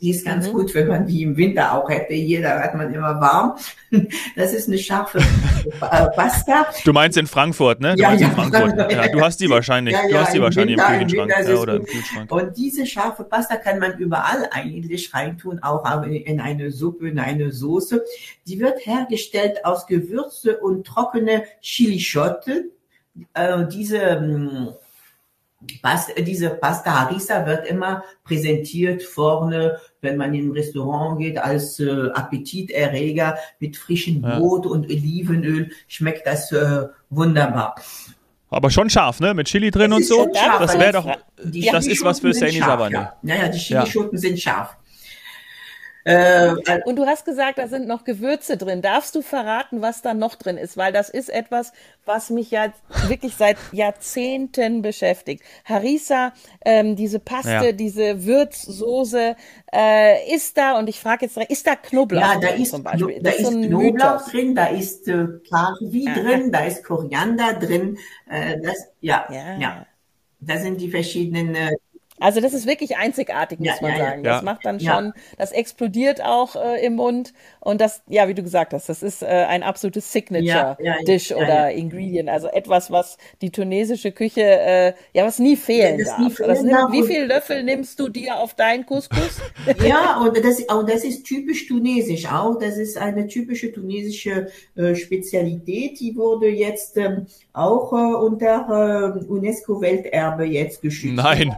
die 0.00 0.10
ist 0.10 0.24
ganz 0.24 0.46
mhm. 0.46 0.52
gut, 0.52 0.74
wenn 0.74 0.86
man 0.86 1.06
die 1.06 1.22
im 1.22 1.36
Winter 1.36 1.72
auch 1.72 1.88
hätte. 1.90 2.14
Hier, 2.14 2.42
da 2.42 2.60
hat 2.60 2.74
man 2.74 2.92
immer 2.92 3.20
warm. 3.20 3.56
Das 4.36 4.52
ist 4.52 4.68
eine 4.68 4.76
scharfe 4.76 5.18
Pasta. 5.80 6.66
Du 6.84 6.92
meinst 6.92 7.16
in 7.16 7.26
Frankfurt, 7.26 7.80
ne? 7.80 7.96
Du 7.96 8.02
ja, 8.02 8.12
ja, 8.12 8.28
in 8.28 8.32
Frankfurt. 8.34 8.92
Ja, 8.92 9.08
du 9.08 9.20
hast 9.22 9.40
die 9.40 9.48
wahrscheinlich. 9.50 9.94
Ja, 9.94 10.02
ja, 10.02 10.08
du 10.08 10.18
hast 10.18 10.34
die 10.34 10.42
wahrscheinlich 10.42 10.76
Winter, 10.76 10.94
im 10.94 11.08
Kühlschrank. 11.08 11.32
Im 11.40 11.48
ja, 11.48 11.56
oder 11.56 11.76
im 11.76 11.84
Kühlschrank. 11.86 12.30
Und 12.30 12.56
diese 12.56 12.86
scharfe 12.86 13.24
Pasta 13.24 13.56
kann 13.56 13.78
man 13.78 13.96
überall 13.96 14.46
eigentlich 14.50 15.14
reintun, 15.14 15.60
auch 15.62 16.02
in 16.04 16.38
eine 16.38 16.70
Suppe, 16.70 17.08
in 17.08 17.18
eine 17.18 17.50
Soße. 17.50 18.04
Die 18.46 18.60
wird 18.60 18.84
hergestellt 18.84 19.64
aus 19.64 19.86
Gewürze 19.86 20.58
und 20.58 20.86
trockene 20.86 21.44
Chilischote. 21.60 22.66
Äh, 23.32 23.66
diese 23.72 24.20
hm, 24.20 24.68
Pasta, 25.82 26.12
diese 26.20 26.50
Pasta 26.50 27.00
Harissa 27.00 27.44
wird 27.44 27.66
immer 27.66 28.04
präsentiert 28.24 29.02
vorne, 29.02 29.78
wenn 30.00 30.16
man 30.16 30.32
in 30.32 30.48
ein 30.48 30.52
Restaurant 30.52 31.18
geht, 31.18 31.36
als 31.38 31.80
äh, 31.80 32.10
Appetiterreger 32.14 33.36
mit 33.58 33.76
frischem 33.76 34.22
Brot 34.22 34.64
ja. 34.64 34.70
und 34.70 34.86
Olivenöl. 34.86 35.70
Schmeckt 35.88 36.26
das 36.26 36.52
äh, 36.52 36.86
wunderbar. 37.10 37.74
Aber 38.50 38.70
schon 38.70 38.88
scharf, 38.88 39.20
ne? 39.20 39.34
Mit 39.34 39.48
Chili 39.48 39.70
drin 39.70 39.92
und 39.92 40.04
so. 40.04 40.26
Scharf, 40.32 40.60
das 40.60 40.78
wäre 40.78 40.92
doch, 40.92 41.16
die 41.42 41.68
das 41.70 41.86
ist 41.86 42.02
was 42.04 42.20
für 42.20 42.32
Saini 42.32 42.60
Savane. 42.60 42.94
Ja. 42.94 43.16
Naja, 43.22 43.48
die 43.48 43.58
Chilischoten 43.58 44.16
ja. 44.16 44.20
sind 44.20 44.40
scharf. 44.40 44.77
Äh, 46.08 46.80
und 46.86 46.96
du 46.96 47.04
hast 47.04 47.26
gesagt, 47.26 47.58
da 47.58 47.68
sind 47.68 47.86
noch 47.86 48.04
Gewürze 48.04 48.56
drin. 48.56 48.80
Darfst 48.80 49.14
du 49.14 49.20
verraten, 49.20 49.82
was 49.82 50.00
da 50.00 50.14
noch 50.14 50.36
drin 50.36 50.56
ist? 50.56 50.78
Weil 50.78 50.90
das 50.90 51.10
ist 51.10 51.28
etwas, 51.28 51.72
was 52.06 52.30
mich 52.30 52.50
ja 52.50 52.72
wirklich 53.08 53.34
seit 53.34 53.58
Jahrzehnten 53.72 54.80
beschäftigt. 54.80 55.42
Harissa, 55.66 56.32
ähm, 56.64 56.96
diese 56.96 57.18
Paste, 57.18 57.50
ja. 57.50 57.72
diese 57.72 58.24
Würzsoße 58.24 59.36
äh, 59.70 60.34
ist 60.34 60.56
da 60.56 60.78
und 60.78 60.88
ich 60.88 60.98
frage 60.98 61.26
jetzt, 61.26 61.36
ist 61.36 61.66
da 61.66 61.76
Knoblauch 61.76 62.20
ja, 62.22 62.40
da 62.40 62.48
drin 62.48 62.62
ist, 62.62 62.70
zum 62.70 62.82
Beispiel? 62.82 63.20
Da 63.20 63.30
ist, 63.30 63.44
so 63.44 63.50
Knoblauch 63.50 64.12
Mythos. 64.14 64.24
drin, 64.30 64.54
da 64.54 64.66
ist 64.68 65.08
äh, 65.08 65.26
Karvi 65.50 66.06
drin, 66.06 66.50
da 66.50 66.64
ist 66.64 66.84
Koriander 66.84 67.52
drin. 67.52 67.98
Äh, 68.30 68.58
das, 68.62 68.88
ja, 69.02 69.26
ja, 69.30 69.58
ja. 69.58 69.86
Da 70.40 70.56
sind 70.56 70.80
die 70.80 70.90
verschiedenen 70.90 71.54
äh, 71.54 71.72
also 72.20 72.40
das 72.40 72.52
ist 72.52 72.66
wirklich 72.66 72.96
einzigartig, 72.96 73.58
muss 73.58 73.68
ja, 73.68 73.74
man 73.80 73.90
ja, 73.92 73.98
sagen. 73.98 74.24
Ja. 74.24 74.32
Das 74.32 74.42
macht 74.42 74.64
dann 74.64 74.80
schon, 74.80 75.12
das 75.36 75.52
explodiert 75.52 76.22
auch 76.22 76.56
äh, 76.56 76.84
im 76.84 76.96
Mund 76.96 77.32
und 77.60 77.80
das, 77.80 78.02
ja, 78.08 78.28
wie 78.28 78.34
du 78.34 78.42
gesagt 78.42 78.72
hast, 78.72 78.88
das 78.88 79.02
ist 79.02 79.22
äh, 79.22 79.26
ein 79.26 79.62
absolutes 79.62 80.12
Signature-Dish 80.12 81.32
oder 81.32 81.72
Ingredient, 81.72 82.28
also 82.28 82.48
etwas, 82.48 82.90
was 82.90 83.18
die 83.42 83.50
tunesische 83.50 84.12
Küche, 84.12 84.42
äh, 84.42 84.92
ja, 85.12 85.24
was 85.24 85.38
nie 85.38 85.56
fehlen 85.56 86.02
darf. 86.04 86.18
Nie 86.18 86.30
fehlen 86.30 86.64
nimmt, 86.64 86.72
darf 86.72 86.92
wie 86.92 87.02
viele 87.02 87.26
Löffel 87.26 87.62
nimmst 87.62 87.98
du 88.00 88.08
dir 88.08 88.36
auf 88.36 88.54
deinen 88.54 88.86
Couscous? 88.86 89.38
ja, 89.86 90.20
und 90.20 90.36
das, 90.44 90.60
und 90.60 90.88
das 90.88 91.04
ist 91.04 91.24
typisch 91.24 91.66
tunesisch 91.66 92.26
auch. 92.30 92.58
Das 92.58 92.76
ist 92.78 92.98
eine 92.98 93.26
typische 93.26 93.72
tunesische 93.72 94.48
äh, 94.76 94.94
Spezialität, 94.94 96.00
die 96.00 96.16
wurde 96.16 96.48
jetzt 96.48 96.96
ähm, 96.96 97.26
auch 97.52 97.92
äh, 97.92 97.96
unter 97.96 99.14
äh, 99.16 99.24
UNESCO-Welterbe 99.24 100.44
jetzt 100.44 100.82
geschützt. 100.82 101.16
Nein. 101.16 101.54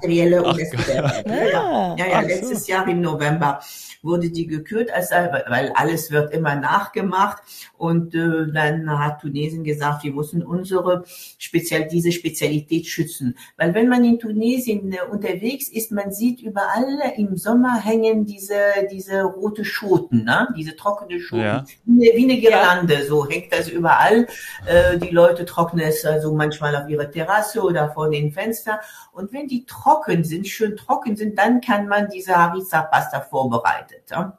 Ach, 0.51 1.27
ja, 1.27 1.97
ja, 1.97 2.07
ja, 2.07 2.21
letztes 2.21 2.67
Jahr 2.67 2.87
im 2.89 3.01
November 3.01 3.61
wurde 4.03 4.31
die 4.31 4.47
gekürt, 4.47 4.91
als, 4.91 5.11
weil 5.11 5.73
alles 5.75 6.11
wird 6.11 6.33
immer 6.33 6.55
nachgemacht. 6.57 7.43
Und 7.77 8.15
äh, 8.15 8.51
dann 8.53 8.99
hat 8.99 9.21
Tunesien 9.21 9.65
gesagt, 9.65 10.05
wir 10.05 10.13
müssen 10.13 10.43
unsere 10.43 11.05
Spezial, 11.39 11.89
diese 11.89 12.13
Spezialität 12.13 12.87
schützen. 12.87 13.37
Weil 13.57 13.75
wenn 13.75 13.89
man 13.89 14.05
in 14.05 14.19
Tunesien 14.19 14.93
äh, 14.93 14.99
unterwegs 15.11 15.69
ist, 15.69 15.93
man 15.93 16.13
sieht 16.13 16.41
überall 16.41 16.99
im 17.17 17.37
Sommer 17.37 17.81
hängen 17.81 18.25
diese, 18.25 18.59
diese 18.91 19.23
rote 19.23 19.65
Schoten, 19.65 20.25
ne? 20.25 20.49
diese 20.57 20.77
trockene 20.77 21.21
Schoten. 21.21 21.43
Ja. 21.43 21.65
Wie, 21.85 22.11
wie, 22.15 22.25
eine 22.25 22.41
Girlande, 22.41 23.05
so 23.07 23.29
hängt 23.29 23.53
das 23.53 23.69
überall. 23.69 24.27
Äh, 24.67 24.99
die 24.99 25.11
Leute 25.11 25.45
trocknen 25.45 25.87
es 25.87 26.05
also 26.05 26.35
manchmal 26.35 26.75
auf 26.77 26.89
ihre 26.89 27.11
Terrasse 27.11 27.61
oder 27.63 27.91
vor 27.91 28.11
den 28.11 28.33
Fenster. 28.33 28.81
Und 29.13 29.33
wenn 29.33 29.49
die 29.49 29.65
trocken 29.67 30.25
sind, 30.25 30.40
schön 30.45 30.77
trocken 30.77 31.17
sind, 31.17 31.39
dann 31.39 31.61
kann 31.61 31.89
man 31.89 32.09
diese 32.09 32.37
Harissa-Pasta 32.37 33.21
vorbereitet, 33.21 34.05
ja? 34.11 34.39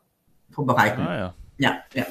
vorbereiten. 0.51 1.01
Ah, 1.01 1.17
ja. 1.17 1.34
ja, 1.58 1.77
ja. 1.93 2.05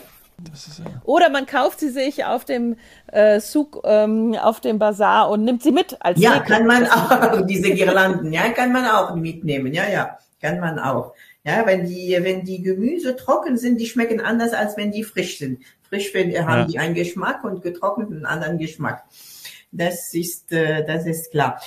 Ist, 0.53 0.83
Oder 1.05 1.29
man 1.29 1.45
kauft 1.45 1.81
sie 1.81 1.91
sich 1.91 2.25
auf 2.25 2.47
dem 2.47 2.77
äh, 3.09 3.41
Souk, 3.41 3.83
ähm, 3.85 4.35
auf 4.35 4.61
dem 4.61 4.79
Bazar 4.79 5.29
und 5.29 5.45
nimmt 5.45 5.63
sie 5.63 5.71
mit 5.71 5.99
als 6.01 6.19
Ja, 6.19 6.41
kann 6.41 6.67
man 6.67 6.87
auch, 6.87 7.43
diese 7.47 7.73
Girlanden, 7.75 8.33
ja, 8.33 8.49
kann 8.51 8.73
man 8.73 8.87
auch 8.87 9.15
mitnehmen, 9.15 9.75
ja, 9.75 9.87
ja, 9.89 10.19
kann 10.41 10.61
man 10.61 10.79
auch. 10.79 11.15
Ja, 11.45 11.67
wenn 11.67 11.87
die, 11.87 12.17
wenn 12.21 12.45
die 12.45 12.63
Gemüse 12.63 13.17
trocken 13.17 13.57
sind, 13.57 13.81
die 13.81 13.87
schmecken 13.87 14.21
anders, 14.21 14.53
als 14.53 14.77
wenn 14.77 14.93
die 14.93 15.05
frisch 15.05 15.39
sind. 15.39 15.63
Frisch 15.89 16.13
wenn, 16.15 16.33
haben 16.47 16.61
ja. 16.61 16.67
die 16.67 16.79
einen 16.79 16.95
Geschmack 16.95 17.45
und 17.45 17.63
getrocknet 17.63 18.11
einen 18.11 18.27
anderen 18.27 18.59
Geschmack. 18.59 19.05
Das 19.73 20.15
ist, 20.15 20.53
äh, 20.53 20.85
das 20.85 21.07
ist 21.07 21.31
klar. 21.31 21.61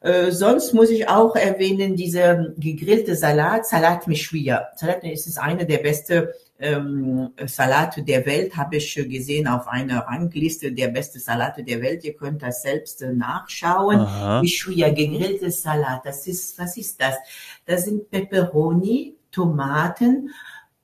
Äh, 0.00 0.30
sonst 0.30 0.72
muss 0.74 0.90
ich 0.90 1.08
auch 1.08 1.34
erwähnen, 1.34 1.96
diese 1.96 2.54
gegrillte 2.56 3.16
Salat, 3.16 3.66
Salat 3.66 4.06
Mishwiya. 4.06 4.68
Salat 4.76 5.02
ist 5.04 5.26
es 5.26 5.38
eine 5.38 5.66
der 5.66 5.78
besten 5.78 6.28
ähm, 6.60 7.30
Salate 7.46 8.02
der 8.02 8.24
Welt, 8.26 8.56
habe 8.56 8.76
ich 8.76 8.94
gesehen 8.94 9.46
auf 9.48 9.66
einer 9.66 10.00
Rangliste 10.00 10.72
der 10.72 10.88
besten 10.88 11.18
Salate 11.18 11.64
der 11.64 11.80
Welt. 11.82 12.04
Ihr 12.04 12.14
könnt 12.14 12.42
das 12.42 12.62
selbst 12.62 13.02
äh, 13.02 13.12
nachschauen. 13.12 14.00
Aha. 14.00 14.40
Mishwiya, 14.40 14.90
gegrilltes 14.90 15.62
Salat. 15.62 16.02
Das 16.04 16.26
ist, 16.26 16.58
was 16.58 16.76
ist 16.76 17.00
das? 17.00 17.16
Das 17.66 17.84
sind 17.84 18.10
Peperoni, 18.10 19.16
Tomaten, 19.32 20.30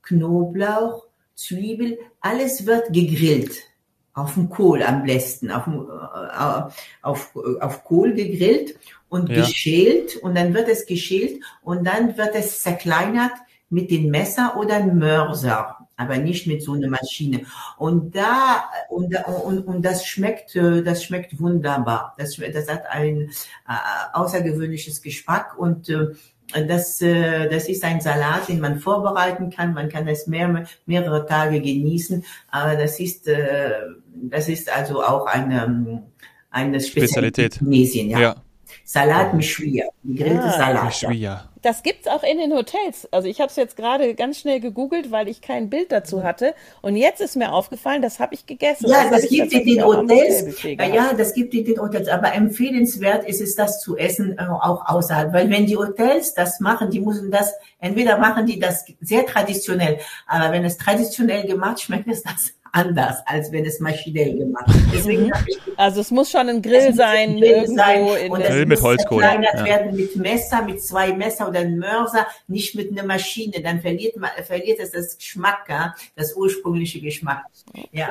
Knoblauch, 0.03 1.07
Zwiebel, 1.35 1.99
alles 2.21 2.67
wird 2.67 2.93
gegrillt 2.93 3.74
auf 4.15 4.35
dem 4.35 4.49
Kohl 4.49 4.83
am 4.83 5.03
besten, 5.03 5.51
auf, 5.51 5.67
äh, 5.67 6.73
auf, 7.03 7.37
auf 7.61 7.85
Kohl 7.85 8.15
gegrillt 8.15 8.79
und 9.09 9.29
ja. 9.29 9.37
geschält 9.37 10.17
und 10.17 10.37
dann 10.37 10.55
wird 10.55 10.69
es 10.69 10.87
geschält 10.87 11.43
und 11.63 11.85
dann 11.85 12.17
wird 12.17 12.35
es 12.35 12.63
zerkleinert 12.63 13.33
mit 13.71 13.91
dem 13.91 14.11
Messer 14.11 14.57
oder 14.57 14.85
Mörser, 14.85 15.77
aber 15.97 16.19
nicht 16.19 16.47
mit 16.47 16.63
so 16.63 16.75
einer 16.75 16.89
Maschine. 16.89 17.45
Und 17.77 18.15
da 18.15 18.65
und, 18.89 19.15
und, 19.45 19.67
und 19.67 19.83
das 19.85 20.07
schmeckt, 20.07 20.55
äh, 20.55 20.83
das 20.83 21.03
schmeckt 21.03 21.41
wunderbar. 21.41 22.15
Das, 22.17 22.37
das 22.37 22.69
hat 22.69 22.87
ein 22.87 23.31
äh, 23.69 24.13
außergewöhnliches 24.13 25.03
Geschmack 25.03 25.59
und 25.59 25.89
äh, 25.89 26.13
das, 26.53 27.01
äh, 27.01 27.49
das 27.49 27.69
ist 27.69 27.85
ein 27.85 28.01
Salat, 28.01 28.49
den 28.49 28.61
man 28.61 28.79
vorbereiten 28.79 29.51
kann. 29.51 29.75
Man 29.75 29.89
kann 29.89 30.07
es 30.09 30.27
mehr, 30.27 30.67
mehrere 30.87 31.27
Tage 31.27 31.61
genießen. 31.61 32.25
Aber 32.51 32.77
das 32.77 33.01
ist, 33.01 33.27
äh, 33.29 33.73
das 34.15 34.49
ist 34.49 34.75
also 34.75 35.03
auch 35.03 35.27
eine, 35.27 36.03
eine 36.51 36.81
Spezialität. 36.81 37.59
Tunesien, 37.59 38.11
ja. 38.11 38.21
ja. 38.21 38.37
Salat 38.85 39.35
Mischwia, 39.35 39.85
gegrillte 40.03 40.45
ah, 40.45 40.53
Salat. 40.53 40.85
Mischwia. 40.85 41.49
Das 41.65 41.83
gibt's 41.83 42.07
auch 42.07 42.23
in 42.23 42.37
den 42.37 42.53
Hotels. 42.53 43.09
Also 43.11 43.27
ich 43.27 43.41
habe 43.41 43.49
es 43.49 43.57
jetzt 43.57 43.75
gerade 43.75 44.15
ganz 44.15 44.39
schnell 44.39 44.61
gegoogelt, 44.61 45.11
weil 45.11 45.29
ich 45.29 45.41
kein 45.41 45.71
Bild 45.71 45.93
dazu 45.93 46.23
hatte. 46.23 46.55
Und 46.83 46.95
jetzt 46.95 47.23
ist 47.23 47.37
mir 47.37 47.55
aufgefallen, 47.55 48.03
das 48.03 48.21
habe 48.21 48.35
ich 48.35 48.45
gegessen. 48.45 48.87
Ja, 48.87 49.09
das, 49.09 49.23
das 49.23 49.31
gibt 49.31 49.51
in 49.55 49.65
den 49.65 49.83
Hotels. 49.83 50.63
Ja, 50.63 51.15
das 51.15 51.33
gibt 51.33 51.55
in 51.55 51.65
den 51.65 51.81
Hotels. 51.81 52.09
Aber 52.09 52.35
empfehlenswert 52.35 53.27
ist 53.27 53.41
es, 53.41 53.55
das 53.55 53.81
zu 53.81 53.97
essen, 53.97 54.37
äh, 54.39 54.43
auch 54.43 54.85
außerhalb. 54.87 55.33
Weil 55.33 55.49
wenn 55.49 55.65
die 55.65 55.79
Hotels 55.79 56.35
das 56.35 56.61
machen, 56.61 56.91
die 56.91 57.01
müssen 57.01 57.31
das, 57.31 57.55
entweder 57.81 58.19
machen 58.19 58.45
die 58.45 58.59
das 58.59 58.85
sehr 59.01 59.25
traditionell. 59.25 60.01
Aber 60.27 60.53
wenn 60.53 60.67
es 60.67 60.77
traditionell 60.77 61.47
gemacht, 61.47 61.81
schmeckt 61.81 62.09
es 62.09 62.23
das 62.23 62.53
anders, 62.75 63.19
als 63.27 63.53
wenn 63.53 63.65
es 63.65 63.79
maschinell 63.81 64.37
gemacht 64.37 64.67
wird. 64.67 64.95
Deswegen 64.95 65.25
mhm. 65.27 65.33
also 65.77 66.01
es 66.01 66.11
muss 66.11 66.31
schon 66.31 66.49
ein 66.49 66.61
Grill 66.61 66.93
sein, 66.93 67.31
ein 67.31 67.41
Grill 67.41 67.69
sein 67.69 68.31
und 68.31 68.41
es 68.41 68.49
Grill 68.49 68.67
mit 68.67 68.83
Holzkohle. 68.83 69.23
Verkleinert 69.23 69.55
ja. 69.55 69.65
werden 69.65 69.97
mit 69.97 70.17
Messer, 70.17 70.63
mit 70.63 70.83
zwei 70.83 71.13
Messer 71.13 71.49
oder 71.49 71.61
einem 71.61 71.79
Mörser, 71.79 72.27
nicht 72.49 72.75
mit 72.75 72.91
einer 72.91 73.07
Maschine. 73.07 73.63
Dann 73.63 73.81
verliert 73.81 74.17
man, 74.17 74.31
verliert 74.45 74.81
es 74.81 74.91
das 74.91 75.17
Geschmack, 75.17 75.69
das 76.17 76.35
ursprüngliche 76.35 77.01
Geschmack. 77.01 77.45
Okay. 77.69 77.89
Ja, 77.93 78.11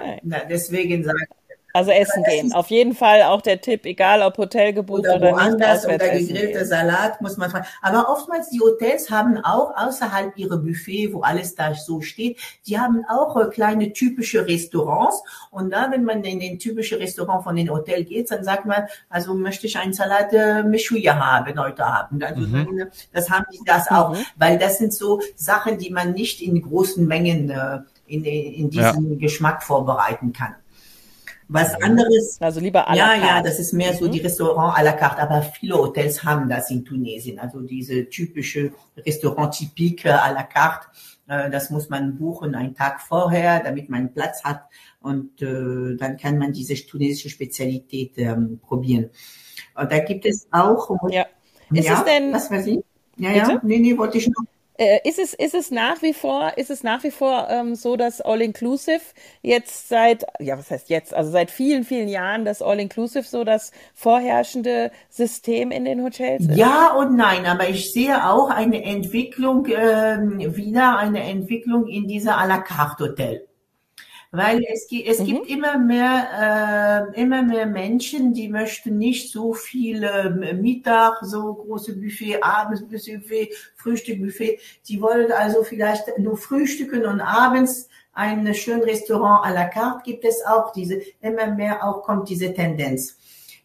deswegen 0.50 1.04
sage 1.04 1.18
ich, 1.22 1.43
also 1.74 1.90
essen 1.90 2.24
gehen. 2.24 2.54
Auf 2.54 2.68
jeden 2.68 2.94
Fall 2.94 3.24
auch 3.24 3.42
der 3.42 3.60
Tipp, 3.60 3.86
egal 3.86 4.22
ob 4.22 4.38
Hotel 4.38 4.74
gebucht 4.74 5.00
oder, 5.00 5.16
oder 5.16 5.32
woanders 5.32 5.88
nicht. 5.88 5.96
Oder 5.96 6.10
gegrillter 6.10 6.66
Salat 6.66 7.20
muss 7.20 7.36
man 7.38 7.50
fragen. 7.50 7.66
Aber 7.82 8.10
oftmals 8.10 8.50
die 8.50 8.60
Hotels 8.60 9.10
haben 9.10 9.38
auch 9.44 9.76
außerhalb 9.76 10.38
ihrer 10.38 10.58
Buffet, 10.58 11.14
wo 11.14 11.22
alles 11.22 11.56
da 11.56 11.74
so 11.74 12.02
steht, 12.02 12.38
die 12.68 12.80
haben 12.80 13.04
auch 13.10 13.36
äh, 13.38 13.50
kleine 13.50 13.92
typische 13.92 14.48
Restaurants. 14.48 15.24
Und 15.50 15.72
da, 15.72 15.90
wenn 15.92 16.04
man 16.04 16.24
in 16.24 16.40
den 16.40 16.60
typischen 16.60 17.00
Restaurant 17.00 17.44
von 17.44 17.56
den 17.56 17.72
Hotel 17.72 18.04
geht, 18.04 18.30
dann 18.30 18.44
sagt 18.44 18.66
man, 18.66 18.84
also 19.10 19.34
möchte 19.34 19.66
ich 19.66 19.78
einen 19.78 19.94
Salat 19.94 20.32
äh, 20.32 20.62
Mishuya 20.62 21.16
haben 21.16 21.60
heute 21.60 21.84
Abend. 21.84 22.24
Also 22.24 22.42
mhm. 22.42 22.86
das 23.12 23.32
haben 23.32 23.46
die 23.52 23.60
das 23.66 23.90
auch, 23.90 24.12
mhm. 24.12 24.24
weil 24.36 24.60
das 24.60 24.78
sind 24.78 24.94
so 24.94 25.22
Sachen, 25.36 25.80
die 25.80 25.90
man 25.90 26.14
nicht 26.14 26.40
in 26.40 26.62
großen 26.62 27.08
Mengen 27.08 27.50
äh, 27.50 27.80
in, 28.06 28.24
in 28.26 28.70
diesem 28.70 29.14
ja. 29.14 29.18
Geschmack 29.18 29.64
vorbereiten 29.64 30.34
kann. 30.34 30.56
Was 31.48 31.76
anderes. 31.82 32.38
Also 32.40 32.60
lieber 32.60 32.88
à 32.88 32.96
la 32.96 33.06
carte. 33.06 33.22
Ja, 33.22 33.28
ja, 33.28 33.42
das 33.42 33.60
ist 33.60 33.74
mehr 33.74 33.94
so 33.94 34.08
die 34.08 34.20
mhm. 34.20 34.26
Restaurant 34.26 34.78
à 34.78 34.84
la 34.84 34.94
carte, 34.94 35.22
aber 35.22 35.42
viele 35.42 35.76
Hotels 35.76 36.24
haben 36.24 36.50
das 36.50 36.72
in 36.72 36.86
Tunesien. 36.86 37.40
Also 37.40 37.62
diese 37.62 38.10
typische 38.10 38.72
Restaurant 38.98 39.54
typique 39.54 40.06
à 40.06 40.32
la 40.34 40.44
carte. 40.44 40.88
Äh, 41.28 41.50
das 41.50 41.70
muss 41.70 41.90
man 41.90 42.18
buchen 42.18 42.56
einen 42.56 42.76
Tag 42.76 43.02
vorher, 43.02 43.62
damit 43.62 43.90
man 43.90 44.14
Platz 44.14 44.44
hat 44.44 44.64
und 45.02 45.42
äh, 45.42 45.96
dann 45.98 46.18
kann 46.18 46.38
man 46.38 46.54
diese 46.54 46.76
tunesische 46.76 47.30
Spezialität 47.30 48.14
ähm, 48.18 48.60
probieren. 48.62 49.10
Und 49.76 49.92
da 49.92 50.00
gibt 50.00 50.26
es 50.26 50.48
auch. 50.52 50.90
Ja. 51.10 51.26
Ist 51.72 51.88
ja, 51.88 52.00
es 52.00 52.06
denn? 52.06 52.34
Was 52.34 52.52
weiß 52.52 52.68
ich? 52.68 52.80
Ja, 53.18 53.32
Bitte? 53.34 53.52
ja. 53.52 53.62
Nee, 53.64 53.80
nee, 53.80 53.98
wollte 53.98 54.18
ich 54.18 54.28
noch. 54.28 54.44
Äh, 54.78 55.08
ist 55.08 55.20
es, 55.20 55.34
ist 55.36 55.54
es 55.54 55.70
nach 55.70 56.02
wie 56.02 56.14
vor, 56.14 56.58
ist 56.58 56.72
es 56.72 56.84
nach 56.84 57.04
wie 57.04 57.12
vor 57.12 57.48
ähm, 57.50 57.76
so, 57.76 57.96
dass 57.96 58.22
All-Inclusive 58.22 59.02
jetzt 59.42 59.88
seit, 59.88 60.26
ja, 60.40 60.58
was 60.58 60.72
heißt 60.72 60.90
jetzt, 60.90 61.14
also 61.14 61.32
seit 61.32 61.52
vielen, 61.52 61.84
vielen 61.84 62.08
Jahren 62.08 62.44
das 62.44 62.62
All-Inclusive 62.62 63.24
so 63.24 63.44
das 63.44 63.72
vorherrschende 63.94 64.92
System 65.10 65.70
in 65.70 65.86
den 65.86 66.04
Hotels 66.04 66.48
ist? 66.48 66.58
Ja 66.58 66.94
und 66.94 67.16
nein, 67.16 67.46
aber 67.46 67.70
ich 67.70 67.94
sehe 67.94 68.28
auch 68.28 68.50
eine 68.50 68.84
Entwicklung, 68.84 69.68
äh, 69.68 70.18
wieder 70.56 70.98
eine 70.98 71.24
Entwicklung 71.24 71.88
in 71.88 72.08
dieser 72.08 72.40
à 72.40 72.48
la 72.48 72.58
carte 72.58 73.04
Hotel. 73.04 73.48
Weil 74.34 74.66
es, 74.68 74.88
es 74.92 75.20
mhm. 75.20 75.26
gibt 75.26 75.48
immer 75.48 75.78
mehr, 75.78 77.08
äh, 77.16 77.22
immer 77.22 77.44
mehr 77.44 77.68
Menschen, 77.68 78.34
die 78.34 78.50
möchten 78.50 78.98
nicht 78.98 79.32
so 79.32 79.54
viele 79.54 80.32
Mittag, 80.60 81.20
so 81.22 81.54
große 81.54 81.96
Buffet, 81.96 82.42
abends 82.42 82.82
Buffet, 82.82 83.52
Frühstückbuffet. 83.76 84.60
Die 84.88 85.00
wollen 85.00 85.32
also 85.32 85.62
vielleicht 85.62 86.18
nur 86.18 86.36
frühstücken 86.36 87.06
und 87.06 87.22
abends 87.22 87.90
ein 88.14 88.52
schönes 88.56 88.88
Restaurant 88.88 89.46
à 89.46 89.54
la 89.54 89.66
carte 89.66 90.02
gibt 90.04 90.26
es 90.26 90.44
auch. 90.44 90.74
Diese 90.74 91.00
immer 91.22 91.48
mehr 91.48 91.84
auch 91.84 92.02
kommt 92.02 92.28
diese 92.28 92.52
Tendenz. 92.56 93.16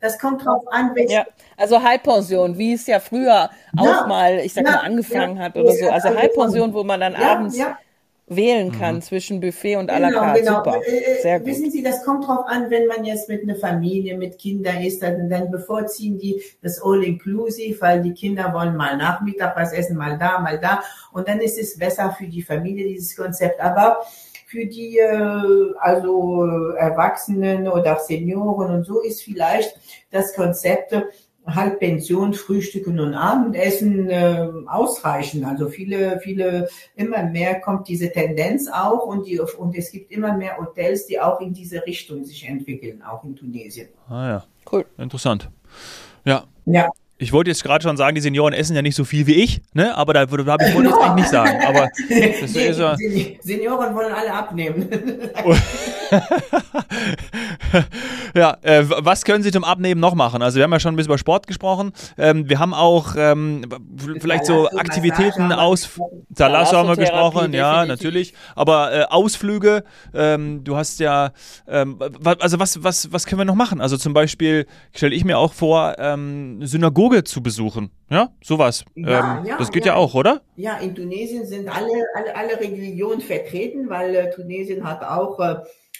Das 0.01 0.19
kommt 0.19 0.45
drauf 0.45 0.65
an, 0.71 0.91
welche. 0.95 1.15
Ja, 1.15 1.27
also 1.57 1.83
Halbpension, 1.83 2.59
wie 2.59 2.75
es 2.75 2.87
ja 2.87 3.01
früher 3.01 3.27
ja, 3.27 3.51
auch 3.79 4.07
mal, 4.07 4.39
ich 4.41 4.53
sag 4.53 4.67
ja, 4.67 4.73
mal, 4.73 4.81
angefangen 4.81 5.39
ja, 5.39 5.45
hat 5.45 5.57
oder 5.57 5.73
so. 5.73 5.89
Also 5.89 6.15
Halbpension, 6.15 6.75
wo 6.75 6.85
man 6.85 7.01
dann 7.01 7.15
abends 7.15 7.57
wählen 8.29 8.73
kann 8.73 8.97
mhm. 8.97 9.03
zwischen 9.03 9.41
Buffet 9.41 9.77
und 9.77 9.91
à 9.91 9.99
la 9.99 10.09
genau, 10.09 10.21
carte. 10.21 10.41
Genau. 10.41 10.57
Super. 10.57 10.81
Äh, 10.87 10.97
äh, 10.97 11.23
Sehr 11.23 11.39
gut. 11.39 11.49
Wissen 11.49 11.71
Sie, 11.71 11.83
das 11.83 12.05
kommt 12.05 12.27
drauf 12.27 12.47
an, 12.47 12.71
wenn 12.71 12.87
man 12.87 13.05
jetzt 13.05 13.29
mit 13.29 13.43
einer 13.43 13.57
Familie, 13.57 14.17
mit 14.17 14.39
Kindern 14.39 14.83
ist, 14.83 15.03
dann, 15.03 15.29
dann 15.29 15.51
bevorziehen 15.51 16.19
die 16.19 16.43
das 16.63 16.83
All-Inclusive, 16.83 17.81
weil 17.81 18.03
die 18.03 18.15
Kinder 18.15 18.53
wollen 18.53 18.77
mal 18.77 18.97
Nachmittag 18.97 19.57
was 19.57 19.73
essen, 19.73 19.97
mal 19.97 20.19
da, 20.19 20.39
mal 20.41 20.59
da. 20.59 20.83
Und 21.13 21.29
dann 21.29 21.41
ist 21.41 21.59
es 21.59 21.79
besser 21.79 22.15
für 22.17 22.27
die 22.27 22.43
Familie, 22.43 22.87
dieses 22.87 23.17
Konzept. 23.17 23.61
Aber 23.61 24.03
für 24.47 24.65
die 24.65 24.99
äh, 24.99 25.75
also 25.79 26.73
Erwachsenen 26.77 27.69
oder 27.69 27.99
Senioren 27.99 28.71
und 28.71 28.85
so 28.85 29.01
ist 29.01 29.23
vielleicht 29.23 29.79
das 30.11 30.35
Konzept 30.35 30.95
halt 31.55 31.79
Pension, 31.79 32.35
Frühstücken 32.35 33.01
und 33.01 33.15
Abendessen 33.15 34.09
äh, 34.09 34.49
ausreichen. 34.67 35.45
Also 35.45 35.69
viele, 35.69 36.21
viele, 36.21 36.69
immer 36.97 37.23
mehr 37.25 37.61
kommt 37.61 37.89
diese 37.89 38.11
Tendenz 38.13 38.69
auch 38.69 39.07
und 39.07 39.27
die 39.27 39.41
und 39.41 39.77
es 39.77 39.91
gibt 39.91 40.13
immer 40.13 40.37
mehr 40.37 40.59
Hotels, 40.59 41.07
die 41.07 41.21
auch 41.21 41.41
in 41.41 41.53
diese 41.53 41.85
Richtung 41.87 42.25
sich 42.25 42.47
entwickeln, 42.47 43.03
auch 43.03 43.25
in 43.25 43.37
Tunesien. 43.37 43.89
Ah 44.09 44.29
ja, 44.29 44.45
cool, 44.71 44.85
interessant. 44.97 45.51
Ja. 46.25 46.45
Ja 46.67 46.91
ich 47.19 47.33
wollte 47.33 47.51
jetzt 47.51 47.65
gerade 47.65 47.83
schon 47.83 47.97
sagen, 47.97 48.15
die 48.15 48.21
Senioren 48.21 48.55
essen 48.55 48.77
ja 48.77 48.83
nicht 48.83 48.95
so 48.95 49.05
viel 49.05 49.27
wie 49.27 49.35
ich, 49.35 49.61
ne? 49.75 49.97
Aber 49.97 50.15
da, 50.15 50.25
da 50.25 50.53
habe 50.53 50.65
ich 50.65 50.75
wollte 50.75 50.91
jetzt 50.91 51.01
eigentlich 51.01 51.15
nicht 51.17 51.31
sagen. 51.31 51.59
Aber 51.67 51.89
das 52.41 52.53
die, 52.53 52.61
ist 52.61 52.79
ja. 52.79 52.97
Senioren 53.41 53.95
wollen 53.95 54.13
alle 54.13 54.33
abnehmen. 54.33 54.89
ja, 58.35 58.57
äh, 58.63 58.85
was 58.87 59.25
können 59.25 59.43
Sie 59.43 59.51
zum 59.51 59.65
Abnehmen 59.65 60.01
noch 60.01 60.15
machen? 60.15 60.43
Also 60.43 60.57
wir 60.57 60.65
haben 60.65 60.73
ja 60.73 60.81
schon 60.81 60.95
ein 60.95 60.97
bisschen 60.97 61.11
über 61.11 61.19
Sport 61.19 61.47
gesprochen. 61.47 61.93
Ähm, 62.17 62.49
wir 62.49 62.59
haben 62.59 62.75
auch 62.75 63.15
ähm, 63.17 63.67
vielleicht 64.21 64.47
so 64.47 64.69
Aktivitäten 64.71 65.53
aus 65.53 65.89
Salasso 66.35 66.77
haben 66.77 66.89
wir 66.89 66.97
gesprochen, 66.97 67.53
ja, 67.53 67.85
natürlich. 67.85 68.35
Aber 68.55 68.93
äh, 68.93 69.05
Ausflüge, 69.05 69.85
ähm, 70.15 70.65
du 70.65 70.77
hast 70.77 71.01
ja, 71.01 71.33
ähm, 71.67 71.99
also 72.23 72.59
was, 72.59 72.83
was, 72.83 73.13
was 73.13 73.27
können 73.27 73.41
wir 73.41 73.45
noch 73.45 73.55
machen? 73.55 73.81
Also 73.81 73.97
zum 73.97 74.15
Beispiel 74.15 74.67
stelle 74.93 75.15
ich 75.15 75.25
mir 75.25 75.39
auch 75.39 75.53
vor, 75.53 75.97
ähm, 75.99 76.65
Synagoge 76.67 77.25
zu 77.25 77.43
besuchen. 77.43 77.91
Ja, 78.11 78.31
sowas. 78.43 78.85
Ja, 78.95 79.41
ähm, 79.41 79.47
ja, 79.47 79.59
das 79.59 79.71
geht 79.71 79.85
ja. 79.85 79.93
ja. 79.93 79.99
auch, 79.99 80.15
oder? 80.15 80.41
Ja, 80.57 80.79
in 80.79 80.95
Tunesien 80.95 81.47
sind 81.47 81.69
alle, 81.69 81.93
alle, 82.15 82.35
alle 82.35 82.61
Religionen 82.61 83.21
vertreten, 83.21 83.91
weil 83.91 84.15
äh, 84.15 84.31
Tunesien 84.31 84.85
hat 84.85 85.03
auch 85.03 85.39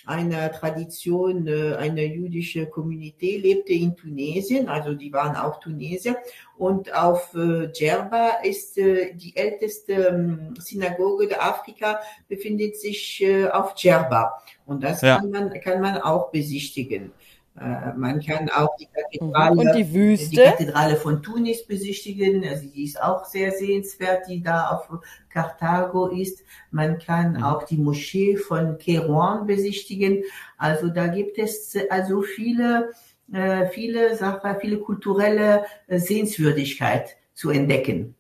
äh, 0.09 0.13
eine 0.13 0.51
Tradition, 0.53 1.47
äh, 1.47 1.77
eine 1.77 2.05
jüdische 2.05 2.67
Community 2.67 3.37
lebte 3.37 3.73
in 3.73 3.97
Tunesien, 3.97 4.69
also 4.69 4.95
die 4.95 5.13
waren 5.13 5.37
auch 5.37 5.61
Tunesier. 5.61 6.17
Und 6.57 6.93
auf 6.95 7.35
äh, 7.35 7.69
Djerba 7.69 8.41
ist 8.43 8.79
äh, 8.79 9.15
die 9.15 9.37
älteste 9.37 9.93
ähm, 9.93 10.55
Synagoge 10.59 11.29
der 11.29 11.43
Afrika, 11.43 12.01
befindet 12.29 12.77
sich 12.77 13.23
äh, 13.23 13.49
auf 13.49 13.75
Djerba. 13.75 14.43
Und 14.67 14.83
das 14.83 15.03
ja. 15.03 15.19
kann, 15.19 15.31
man, 15.31 15.61
kann 15.61 15.81
man 15.81 15.99
auch 15.99 16.31
besichtigen. 16.31 17.13
Äh, 17.61 17.93
man 17.97 18.21
kann 18.21 18.49
auch 18.51 18.77
die 18.77 18.87
Kathedrale, 18.87 19.57
und 19.57 19.75
die, 19.75 19.93
Wüste? 19.93 20.31
die 20.31 20.37
Kathedrale 20.37 20.97
von 20.97 21.23
Tunis 21.23 21.67
besichtigen. 21.67 22.47
Also 22.47 22.69
die 22.69 22.85
ist 22.85 23.01
auch 23.03 23.25
sehr 23.25 23.53
sehenswert, 23.53 24.29
die 24.29 24.43
da 24.43 24.69
auf 24.69 24.89
Karthago 25.29 26.09
ist. 26.09 26.45
Man 26.71 26.99
kann 26.99 27.35
mhm. 27.35 27.43
auch 27.43 27.65
die 27.65 27.79
Moschee 27.79 28.37
von 28.37 28.79
Kairouan 28.79 29.47
besichtigen. 29.47 30.25
Also 30.57 30.89
da 30.89 31.09
gibt 31.09 31.39
es 31.39 31.77
also 31.91 32.23
viele, 32.23 32.93
äh, 33.33 33.67
viele 33.69 34.17
Sachen, 34.17 34.61
viele 34.61 34.79
kulturelle 34.79 35.65
äh, 35.87 35.99
Sehenswürdigkeit 35.99 37.17
zu 37.35 37.51
entdecken. 37.51 38.15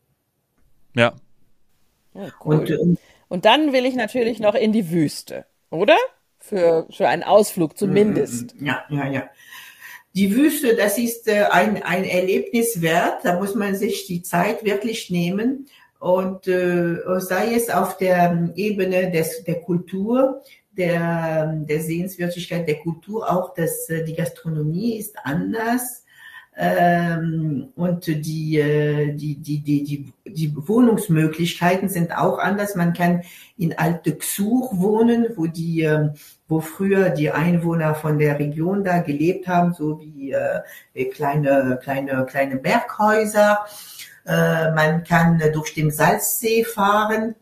Ja. 0.94 1.12
ja 2.14 2.28
cool. 2.44 2.54
und, 2.56 2.98
und 3.28 3.44
dann 3.44 3.72
will 3.72 3.84
ich 3.84 3.94
natürlich 3.94 4.40
noch 4.40 4.54
in 4.54 4.72
die 4.72 4.90
Wüste, 4.90 5.44
oder? 5.70 5.96
Für, 6.38 6.86
für 6.90 7.08
einen 7.08 7.22
Ausflug 7.22 7.76
zumindest. 7.76 8.54
Ja, 8.60 8.84
ja, 8.88 9.06
ja. 9.06 9.30
Die 10.14 10.34
Wüste, 10.34 10.74
das 10.74 10.98
ist 10.98 11.28
äh, 11.28 11.44
ein, 11.50 11.82
ein 11.82 12.04
Erlebnis 12.04 12.80
wert. 12.80 13.24
Da 13.24 13.38
muss 13.38 13.54
man 13.54 13.74
sich 13.74 14.06
die 14.06 14.22
Zeit 14.22 14.64
wirklich 14.64 15.10
nehmen. 15.10 15.68
Und 16.00 16.46
äh, 16.48 16.96
sei 17.18 17.54
es 17.54 17.70
auf 17.70 17.96
der 17.98 18.50
Ebene 18.54 19.10
des, 19.10 19.44
der 19.44 19.60
Kultur, 19.60 20.42
der, 20.70 21.54
der 21.68 21.80
Sehenswürdigkeit 21.80 22.68
der 22.68 22.76
Kultur, 22.76 23.30
auch 23.30 23.54
das, 23.54 23.88
äh, 23.90 24.04
die 24.04 24.14
Gastronomie 24.14 24.96
ist 24.96 25.16
anders. 25.24 26.04
Ähm, 26.60 27.68
und 27.76 28.08
die, 28.08 28.58
äh, 28.58 29.12
die, 29.12 29.36
die, 29.36 29.60
die, 29.60 29.84
die, 29.84 30.12
die 30.26 30.52
Wohnungsmöglichkeiten 30.56 31.88
sind 31.88 32.10
auch 32.10 32.38
anders. 32.38 32.74
Man 32.74 32.94
kann 32.94 33.22
in 33.56 33.78
Alte 33.78 34.16
Xur 34.16 34.68
wohnen, 34.72 35.28
wo 35.36 35.46
die, 35.46 35.82
ähm, 35.82 36.14
wo 36.48 36.60
früher 36.60 37.10
die 37.10 37.30
Einwohner 37.30 37.94
von 37.94 38.18
der 38.18 38.40
Region 38.40 38.82
da 38.82 38.98
gelebt 38.98 39.46
haben, 39.46 39.72
so 39.72 40.00
wie 40.00 40.32
äh, 40.32 41.04
kleine, 41.04 41.78
kleine, 41.80 42.26
kleine 42.26 42.56
Berghäuser. 42.56 43.60
Äh, 44.26 44.72
man 44.72 45.04
kann 45.04 45.40
durch 45.52 45.74
den 45.74 45.92
Salzsee 45.92 46.64
fahren 46.64 47.36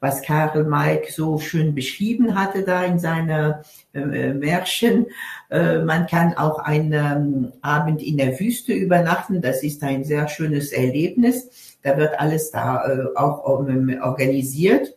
was 0.00 0.22
Karl 0.22 0.64
May 0.64 1.02
so 1.10 1.38
schön 1.38 1.74
beschrieben 1.74 2.34
hatte 2.34 2.62
da 2.62 2.84
in 2.84 2.98
seiner 2.98 3.62
äh, 3.94 4.00
äh, 4.00 4.34
Märchen. 4.34 5.06
Äh, 5.50 5.78
man 5.78 6.06
kann 6.06 6.36
auch 6.36 6.58
einen 6.58 6.92
ähm, 6.92 7.52
Abend 7.62 8.02
in 8.02 8.18
der 8.18 8.38
Wüste 8.38 8.72
übernachten. 8.72 9.40
Das 9.40 9.62
ist 9.62 9.82
ein 9.82 10.04
sehr 10.04 10.28
schönes 10.28 10.72
Erlebnis. 10.72 11.76
Da 11.82 11.96
wird 11.96 12.18
alles 12.20 12.50
da 12.50 12.86
äh, 12.86 13.16
auch 13.16 13.44
um, 13.44 13.96
organisiert. 14.02 14.94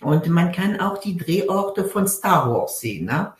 Und 0.00 0.28
man 0.28 0.52
kann 0.52 0.80
auch 0.80 0.98
die 0.98 1.16
Drehorte 1.16 1.84
von 1.84 2.08
Star 2.08 2.50
Wars 2.50 2.80
sehen. 2.80 3.06
Ne? 3.06 3.32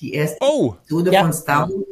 Die 0.00 0.14
erste 0.14 0.38
oh, 0.40 0.74
Episode 0.82 1.12
ja. 1.12 1.22
von 1.22 1.32
Star 1.32 1.68
Wars 1.68 1.86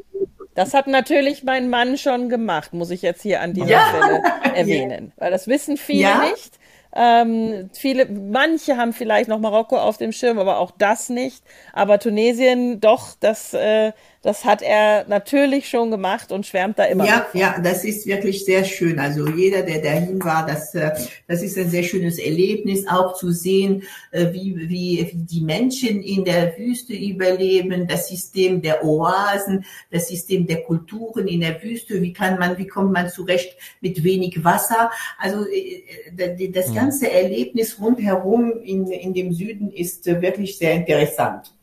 das 0.54 0.74
hat 0.74 0.88
natürlich 0.88 1.44
mein 1.44 1.70
Mann 1.70 1.96
schon 1.96 2.28
gemacht, 2.28 2.74
muss 2.74 2.90
ich 2.90 3.02
jetzt 3.02 3.22
hier 3.22 3.40
an 3.40 3.54
dieser 3.54 3.68
ja. 3.68 3.88
Stelle 3.88 4.22
erwähnen. 4.54 5.12
Weil 5.16 5.30
das 5.30 5.46
wissen 5.46 5.78
viele 5.78 6.00
ja. 6.00 6.20
nicht. 6.22 6.59
Ähm, 6.94 7.70
viele, 7.72 8.06
manche 8.06 8.76
haben 8.76 8.92
vielleicht 8.92 9.28
noch 9.28 9.38
Marokko 9.38 9.76
auf 9.78 9.96
dem 9.96 10.12
Schirm, 10.12 10.38
aber 10.38 10.58
auch 10.58 10.72
das 10.72 11.08
nicht. 11.08 11.44
Aber 11.72 11.98
Tunesien, 11.98 12.80
doch, 12.80 13.14
das, 13.20 13.54
äh, 13.54 13.92
das 14.22 14.44
hat 14.44 14.60
er 14.60 15.06
natürlich 15.08 15.68
schon 15.68 15.90
gemacht 15.90 16.30
und 16.30 16.44
schwärmt 16.44 16.78
da 16.78 16.84
immer. 16.84 17.06
Ja, 17.06 17.26
ja, 17.32 17.58
das 17.62 17.84
ist 17.84 18.06
wirklich 18.06 18.44
sehr 18.44 18.64
schön. 18.64 18.98
Also 18.98 19.26
jeder, 19.28 19.62
der 19.62 19.80
dahin 19.80 20.22
war, 20.22 20.46
das, 20.46 20.74
äh, 20.74 20.90
das 21.26 21.42
ist 21.42 21.56
ein 21.56 21.70
sehr 21.70 21.82
schönes 21.82 22.18
Erlebnis, 22.18 22.86
auch 22.86 23.14
zu 23.14 23.30
sehen, 23.30 23.82
äh, 24.10 24.32
wie, 24.32 24.54
wie, 24.68 25.10
wie 25.10 25.24
die 25.24 25.40
Menschen 25.40 26.02
in 26.02 26.24
der 26.24 26.56
Wüste 26.58 26.92
überleben, 26.92 27.86
das 27.88 28.08
System 28.08 28.60
der 28.60 28.84
Oasen, 28.84 29.64
das 29.90 30.08
System 30.08 30.46
der 30.46 30.64
Kulturen 30.64 31.26
in 31.26 31.40
der 31.40 31.62
Wüste, 31.62 32.02
wie 32.02 32.12
kann 32.12 32.38
man, 32.38 32.58
wie 32.58 32.66
kommt 32.66 32.92
man 32.92 33.08
zurecht 33.08 33.56
mit 33.80 34.04
wenig 34.04 34.44
Wasser. 34.44 34.90
Also 35.18 35.46
äh, 35.46 36.50
das 36.52 36.74
ganze 36.74 37.10
Erlebnis 37.10 37.80
rundherum 37.80 38.52
in, 38.62 38.86
in 38.88 39.14
dem 39.14 39.32
Süden 39.32 39.70
ist 39.70 40.04
wirklich 40.04 40.58
sehr 40.58 40.74
interessant. 40.74 41.54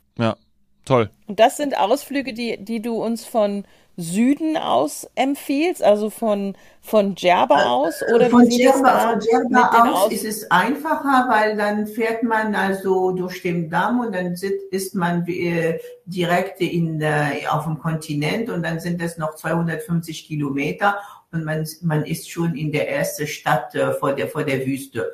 Toll. 0.88 1.10
Und 1.28 1.40
das 1.40 1.58
sind 1.58 1.78
Ausflüge, 1.78 2.34
die, 2.34 2.58
die 2.64 2.82
du 2.82 2.96
uns 3.04 3.26
von 3.26 3.66
Süden 3.98 4.56
aus 4.56 5.10
empfiehlst, 5.16 5.84
also 5.84 6.10
von, 6.10 6.56
von 6.82 7.16
Djerba 7.16 7.66
aus? 7.66 8.02
Oder 8.14 8.30
von 8.30 8.48
Djerba, 8.48 9.12
von 9.12 9.20
Djerba 9.20 9.82
aus, 9.82 10.06
aus 10.06 10.12
ist 10.14 10.24
es 10.24 10.52
einfacher, 10.52 11.28
weil 11.30 11.58
dann 11.58 11.88
fährt 11.88 12.24
man 12.24 12.56
also 12.56 13.12
durch 13.12 13.42
den 13.42 13.70
Damm 13.70 14.00
und 14.00 14.16
dann 14.16 14.36
ist 14.72 14.96
man 14.96 15.28
äh, 15.28 15.80
direkt 16.06 16.62
in, 16.62 17.02
äh, 17.02 17.48
auf 17.50 17.66
dem 17.66 17.80
Kontinent 17.80 18.50
und 18.50 18.64
dann 18.64 18.80
sind 18.80 19.02
es 19.02 19.18
noch 19.18 19.36
250 19.36 20.28
Kilometer 20.28 21.00
und 21.34 21.44
man, 21.44 21.68
man 21.82 22.06
ist 22.06 22.30
schon 22.30 22.56
in 22.56 22.72
der 22.72 22.90
ersten 22.90 23.28
Stadt 23.28 23.76
äh, 23.76 23.94
vor, 23.94 24.14
der, 24.14 24.28
vor 24.28 24.44
der 24.44 24.66
Wüste. 24.66 25.12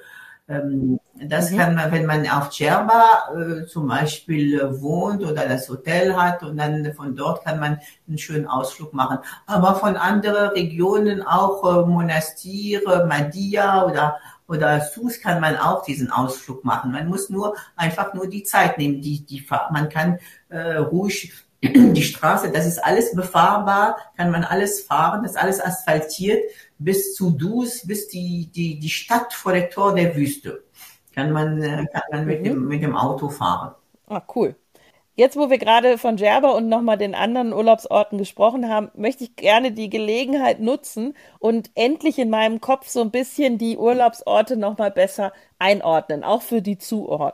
Ähm, 0.53 0.99
das 1.15 1.51
mhm. 1.51 1.57
kann 1.57 1.75
man, 1.75 1.91
wenn 1.91 2.05
man 2.05 2.27
auf 2.27 2.49
Djerba 2.49 3.29
äh, 3.35 3.65
zum 3.65 3.87
Beispiel 3.87 4.59
äh, 4.59 4.81
wohnt 4.81 5.23
oder 5.23 5.47
das 5.47 5.69
Hotel 5.69 6.15
hat 6.15 6.43
und 6.43 6.57
dann 6.57 6.93
von 6.93 7.15
dort 7.15 7.43
kann 7.43 7.59
man 7.59 7.79
einen 8.07 8.17
schönen 8.17 8.47
Ausflug 8.47 8.93
machen. 8.93 9.19
Aber 9.45 9.75
von 9.75 9.95
anderen 9.95 10.49
Regionen 10.49 11.21
auch 11.21 11.63
äh, 11.63 11.87
Monastir, 11.87 12.81
Madia 13.07 13.85
oder 13.85 14.17
oder 14.45 14.81
Sus 14.81 15.21
kann 15.21 15.39
man 15.39 15.55
auch 15.57 15.83
diesen 15.83 16.11
Ausflug 16.11 16.65
machen. 16.65 16.91
Man 16.91 17.07
muss 17.07 17.29
nur 17.29 17.55
einfach 17.77 18.13
nur 18.13 18.27
die 18.27 18.43
Zeit 18.43 18.77
nehmen. 18.77 19.01
Die, 19.01 19.25
die, 19.25 19.45
man 19.71 19.87
kann 19.89 20.19
äh, 20.49 20.75
ruhig 20.75 21.33
die 21.63 22.03
Straße, 22.03 22.51
das 22.51 22.65
ist 22.65 22.83
alles 22.83 23.15
befahrbar, 23.15 23.97
kann 24.17 24.31
man 24.31 24.43
alles 24.43 24.81
fahren, 24.81 25.23
das 25.23 25.31
ist 25.31 25.37
alles 25.37 25.61
asphaltiert 25.61 26.43
bis 26.77 27.15
zu 27.15 27.31
Dus, 27.31 27.87
bis 27.87 28.09
die, 28.09 28.51
die, 28.53 28.79
die 28.79 28.89
Stadt 28.89 29.33
vor 29.33 29.53
der 29.53 29.69
Tor 29.69 29.95
der 29.95 30.15
Wüste. 30.15 30.63
Kann 31.13 31.31
man, 31.31 31.61
äh, 31.61 31.85
kann 31.91 32.01
man 32.11 32.25
mit, 32.25 32.39
mhm. 32.41 32.43
dem, 32.43 32.67
mit 32.67 32.83
dem 32.83 32.95
Auto 32.95 33.29
fahren. 33.29 33.75
Ah, 34.07 34.21
cool. 34.35 34.55
Jetzt, 35.15 35.37
wo 35.37 35.51
wir 35.51 35.59
gerade 35.59 35.99
von 35.99 36.15
Gerba 36.15 36.49
und 36.49 36.69
nochmal 36.69 36.97
den 36.97 37.13
anderen 37.13 37.53
Urlaubsorten 37.53 38.17
gesprochen 38.17 38.67
haben, 38.67 38.89
möchte 38.95 39.23
ich 39.23 39.35
gerne 39.35 39.71
die 39.71 39.91
Gelegenheit 39.91 40.59
nutzen 40.59 41.13
und 41.37 41.69
endlich 41.75 42.17
in 42.17 42.31
meinem 42.31 42.61
Kopf 42.61 42.87
so 42.87 43.01
ein 43.01 43.11
bisschen 43.11 43.59
die 43.59 43.77
Urlaubsorte 43.77 44.57
nochmal 44.57 44.89
besser 44.89 45.31
einordnen, 45.59 46.23
auch 46.23 46.41
für 46.41 46.63
die 46.63 46.79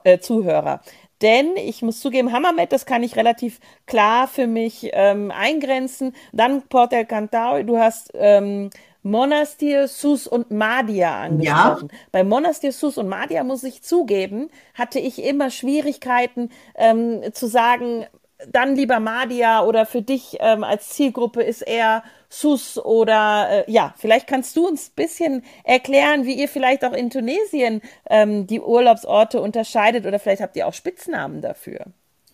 äh, 0.03 0.19
Zuhörer. 0.19 0.81
Denn 1.21 1.57
ich 1.57 1.81
muss 1.81 1.99
zugeben, 1.99 2.31
Hammermet, 2.31 2.71
das 2.71 2.85
kann 2.85 3.03
ich 3.03 3.15
relativ 3.15 3.59
klar 3.85 4.27
für 4.27 4.47
mich 4.47 4.89
ähm, 4.93 5.31
eingrenzen. 5.31 6.15
Dann 6.31 6.61
Port 6.63 6.91
del 6.91 7.05
Cantao, 7.05 7.61
du 7.63 7.77
hast 7.77 8.11
ähm, 8.13 8.69
Monastir, 9.03 9.87
Sus 9.87 10.27
und 10.27 10.51
Madia 10.51 11.21
angesprochen. 11.21 11.89
Ja. 11.91 11.97
Bei 12.11 12.23
Monastir, 12.23 12.71
Sus 12.71 12.97
und 12.97 13.07
Madia 13.07 13.43
muss 13.43 13.63
ich 13.63 13.81
zugeben, 13.81 14.49
hatte 14.73 14.99
ich 14.99 15.23
immer 15.23 15.49
Schwierigkeiten 15.49 16.49
ähm, 16.75 17.21
zu 17.33 17.47
sagen, 17.47 18.05
dann 18.47 18.75
lieber 18.75 18.99
Madia 18.99 19.63
oder 19.63 19.85
für 19.85 20.01
dich 20.01 20.37
ähm, 20.39 20.63
als 20.63 20.89
Zielgruppe 20.89 21.43
ist 21.43 21.61
eher 21.61 22.03
Sus 22.29 22.77
oder 22.77 23.65
äh, 23.67 23.71
ja, 23.71 23.93
vielleicht 23.97 24.27
kannst 24.27 24.55
du 24.55 24.67
uns 24.67 24.89
ein 24.89 24.95
bisschen 24.95 25.43
erklären, 25.63 26.25
wie 26.25 26.33
ihr 26.33 26.47
vielleicht 26.47 26.85
auch 26.85 26.93
in 26.93 27.09
Tunesien 27.09 27.81
ähm, 28.09 28.47
die 28.47 28.61
Urlaubsorte 28.61 29.41
unterscheidet 29.41 30.05
oder 30.05 30.19
vielleicht 30.19 30.41
habt 30.41 30.55
ihr 30.55 30.67
auch 30.67 30.73
Spitznamen 30.73 31.41
dafür. 31.41 31.85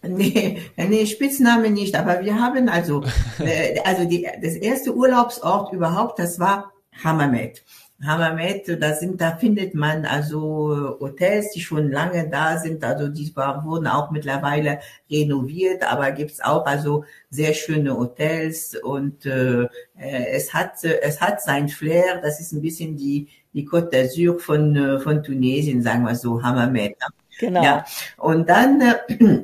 Nee, 0.04 0.62
nee, 0.78 1.06
Spitzname 1.08 1.72
nicht, 1.72 1.96
aber 1.96 2.24
wir 2.24 2.40
haben 2.40 2.70
also, 2.70 3.04
äh, 3.40 3.80
also 3.84 4.06
die, 4.06 4.28
das 4.42 4.56
erste 4.56 4.96
Urlaubsort 4.96 5.74
überhaupt, 5.74 6.20
das 6.20 6.40
war 6.40 6.72
Hammamet. 7.04 7.64
Hammamet, 8.06 8.82
da 8.82 8.94
sind, 8.94 9.20
da 9.20 9.36
findet 9.36 9.74
man 9.74 10.06
also 10.06 10.98
Hotels, 11.00 11.52
die 11.52 11.62
schon 11.62 11.92
lange 11.92 12.30
da 12.30 12.58
sind, 12.58 12.84
also 12.84 13.08
die 13.08 13.36
wurden 13.36 13.88
auch 13.88 14.12
mittlerweile 14.12 14.80
renoviert, 15.10 15.84
aber 15.84 16.12
gibt's 16.12 16.42
auch 16.42 16.66
also 16.66 17.06
sehr 17.30 17.54
schöne 17.54 17.98
Hotels. 17.98 18.76
Und 18.76 19.26
äh, 19.26 19.68
es 19.96 20.54
hat 20.54 20.84
es 20.84 21.22
hat 21.22 21.42
sein 21.42 21.70
Flair, 21.70 22.22
das 22.22 22.40
ist 22.40 22.52
ein 22.52 22.62
bisschen 22.62 22.98
die 22.98 23.28
die 23.54 23.68
Côte 23.68 23.90
d'Azur 23.90 24.40
von 24.40 24.76
äh, 24.76 25.00
von 25.00 25.24
Tunesien, 25.24 25.82
sagen 25.82 26.04
wir 26.04 26.16
so, 26.16 26.44
Hammamet. 26.44 26.96
Genau. 27.40 27.64
Ja, 27.64 27.86
und 28.18 28.50
dann 28.50 28.82
äh, 28.82 29.44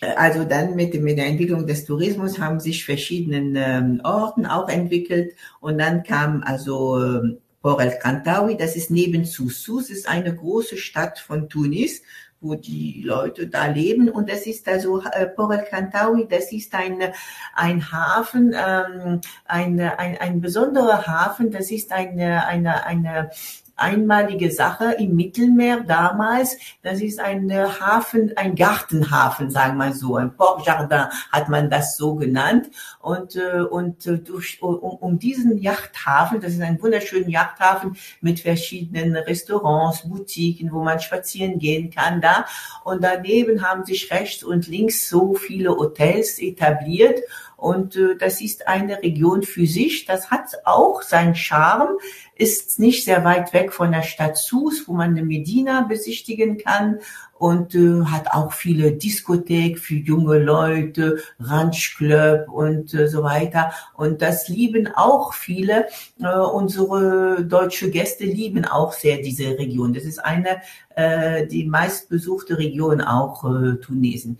also 0.16 0.44
dann 0.44 0.76
mit, 0.76 0.94
mit 1.00 1.18
der 1.18 1.26
Entwicklung 1.26 1.66
des 1.66 1.84
Tourismus 1.84 2.38
haben 2.38 2.60
sich 2.60 2.84
verschiedene 2.84 3.64
ähm, 3.64 4.00
Orten 4.04 4.46
auch 4.46 4.68
entwickelt. 4.68 5.34
Und 5.60 5.78
dann 5.78 6.02
kam 6.02 6.42
also 6.44 7.02
ähm, 7.02 7.38
Port 7.60 7.80
el 7.80 7.98
Kantawi, 7.98 8.56
das 8.56 8.76
ist 8.76 8.90
neben 8.90 9.24
Soussous, 9.24 9.90
ist 9.90 10.08
eine 10.08 10.34
große 10.34 10.76
Stadt 10.76 11.18
von 11.18 11.48
Tunis, 11.48 12.02
wo 12.40 12.54
die 12.54 13.02
Leute 13.02 13.48
da 13.48 13.66
leben. 13.66 14.08
Und 14.08 14.30
das 14.30 14.46
ist 14.46 14.68
also 14.68 15.02
äh, 15.02 15.28
el 15.36 15.64
Kantawi, 15.68 16.26
das 16.28 16.52
ist 16.52 16.74
ein 16.74 17.12
ein 17.54 17.92
Hafen, 17.92 18.54
ähm, 18.54 19.20
ein, 19.44 19.80
ein 19.80 20.18
ein 20.18 20.40
besonderer 20.40 21.06
Hafen, 21.06 21.50
das 21.50 21.70
ist 21.70 21.92
eine 21.92 22.46
eine 22.46 22.86
eine 22.86 23.30
einmalige 23.78 24.50
Sache 24.50 24.96
im 24.98 25.14
Mittelmeer 25.14 25.80
damals. 25.80 26.56
Das 26.82 27.00
ist 27.00 27.20
ein 27.20 27.50
Hafen, 27.52 28.32
ein 28.36 28.54
Gartenhafen, 28.54 29.50
sagen 29.50 29.78
wir 29.78 29.92
so. 29.92 30.16
Ein 30.16 30.34
Port 30.34 30.66
Jardin 30.66 31.06
hat 31.32 31.48
man 31.48 31.70
das 31.70 31.96
so 31.96 32.16
genannt. 32.16 32.68
Und, 33.00 33.36
äh, 33.36 33.60
und 33.60 34.06
äh, 34.06 34.18
durch, 34.18 34.60
um, 34.60 34.74
um 34.76 35.18
diesen 35.18 35.58
Yachthafen, 35.58 36.40
das 36.40 36.52
ist 36.52 36.60
ein 36.60 36.82
wunderschöner 36.82 37.28
Yachthafen 37.28 37.96
mit 38.20 38.40
verschiedenen 38.40 39.16
Restaurants, 39.16 40.08
Boutiquen, 40.08 40.72
wo 40.72 40.82
man 40.82 41.00
spazieren 41.00 41.58
gehen 41.58 41.90
kann 41.90 42.20
da. 42.20 42.44
Und 42.84 43.02
daneben 43.02 43.62
haben 43.62 43.84
sich 43.84 44.10
rechts 44.10 44.42
und 44.42 44.66
links 44.66 45.08
so 45.08 45.34
viele 45.34 45.70
Hotels 45.70 46.38
etabliert. 46.38 47.20
Und 47.58 47.96
äh, 47.96 48.16
das 48.16 48.40
ist 48.40 48.68
eine 48.68 49.02
Region 49.02 49.42
für 49.42 49.66
sich. 49.66 50.04
Das 50.04 50.30
hat 50.30 50.44
auch 50.64 51.02
seinen 51.02 51.34
Charme, 51.34 51.98
ist 52.38 52.78
nicht 52.78 53.04
sehr 53.04 53.24
weit 53.24 53.52
weg 53.52 53.72
von 53.72 53.90
der 53.90 54.02
Stadt 54.02 54.38
Sus, 54.38 54.84
wo 54.86 54.92
man 54.94 55.10
eine 55.10 55.24
Medina 55.24 55.82
besichtigen 55.82 56.56
kann 56.56 57.00
und 57.38 57.74
äh, 57.74 58.04
hat 58.04 58.32
auch 58.32 58.52
viele 58.52 58.92
Diskothek 58.92 59.78
für 59.78 59.94
junge 59.94 60.38
Leute, 60.38 61.18
Ranchclub 61.40 62.48
und 62.48 62.94
äh, 62.94 63.08
so 63.08 63.22
weiter. 63.22 63.72
Und 63.94 64.22
das 64.22 64.48
lieben 64.48 64.88
auch 64.94 65.34
viele. 65.34 65.86
Äh, 66.20 66.36
unsere 66.36 67.44
deutsche 67.44 67.90
Gäste 67.90 68.24
lieben 68.24 68.64
auch 68.64 68.92
sehr 68.92 69.18
diese 69.18 69.58
Region. 69.58 69.94
Das 69.94 70.04
ist 70.04 70.18
eine 70.18 70.60
äh, 70.96 71.46
die 71.46 71.64
meistbesuchte 71.64 72.58
Region 72.58 73.00
auch 73.00 73.44
äh, 73.44 73.76
Tunesien. 73.76 74.38